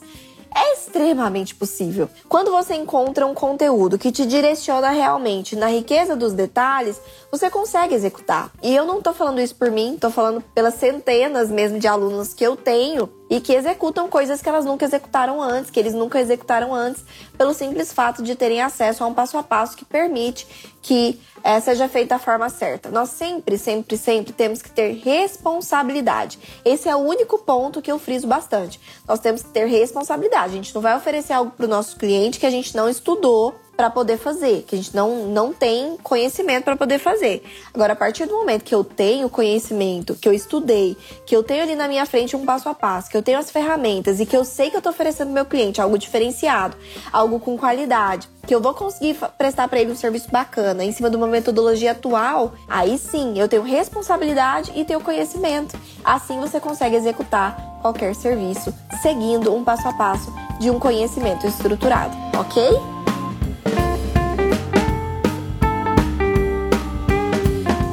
[0.55, 2.09] é extremamente possível.
[2.27, 6.99] Quando você encontra um conteúdo que te direciona realmente na riqueza dos detalhes,
[7.31, 8.51] você consegue executar.
[8.61, 12.33] E eu não tô falando isso por mim, tô falando pelas centenas mesmo de alunos
[12.33, 16.19] que eu tenho e que executam coisas que elas nunca executaram antes, que eles nunca
[16.19, 17.03] executaram antes,
[17.37, 20.47] pelo simples fato de terem acesso a um passo a passo que permite
[20.81, 22.89] que é, seja feita da forma certa.
[22.89, 26.39] Nós sempre, sempre, sempre temos que ter responsabilidade.
[26.65, 28.79] Esse é o único ponto que eu friso bastante.
[29.07, 30.53] Nós temos que ter responsabilidade.
[30.53, 33.55] A gente não vai oferecer algo para o nosso cliente que a gente não estudou
[33.79, 37.41] para poder fazer, que a gente não, não tem conhecimento para poder fazer.
[37.73, 41.63] Agora, a partir do momento que eu tenho conhecimento, que eu estudei, que eu tenho
[41.63, 44.35] ali na minha frente um passo a passo, que eu tenho as ferramentas e que
[44.35, 46.75] eu sei que eu estou oferecendo ao meu cliente algo diferenciado,
[47.09, 51.09] algo com qualidade, que eu vou conseguir prestar para ele um serviço bacana em cima
[51.09, 55.79] de uma metodologia atual, aí sim eu tenho responsabilidade e tenho conhecimento.
[56.03, 62.13] Assim você consegue executar qualquer serviço seguindo um passo a passo de um conhecimento estruturado,
[62.37, 62.98] ok?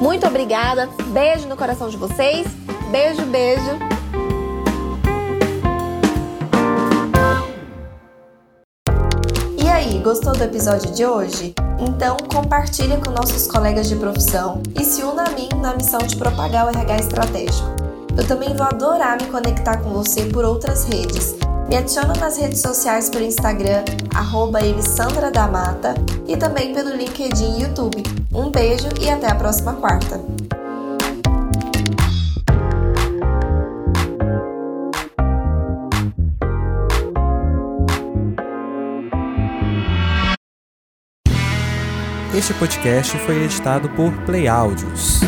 [0.06, 0.88] Muito obrigada.
[1.08, 2.46] Beijo no coração de vocês.
[2.92, 3.60] Beijo, beijo.
[9.58, 11.56] E aí, gostou do episódio de hoje?
[11.80, 16.14] Então compartilhe com nossos colegas de profissão e se una a mim na missão de
[16.14, 17.85] propagar o RH estratégico.
[18.16, 21.36] Eu também vou adorar me conectar com você por outras redes.
[21.68, 24.60] Me adiciona nas redes sociais pelo Instagram, arroba
[26.26, 28.02] e também pelo LinkedIn e YouTube.
[28.32, 30.20] Um beijo e até a próxima quarta!
[42.34, 45.25] Este podcast foi editado por Play Áudios.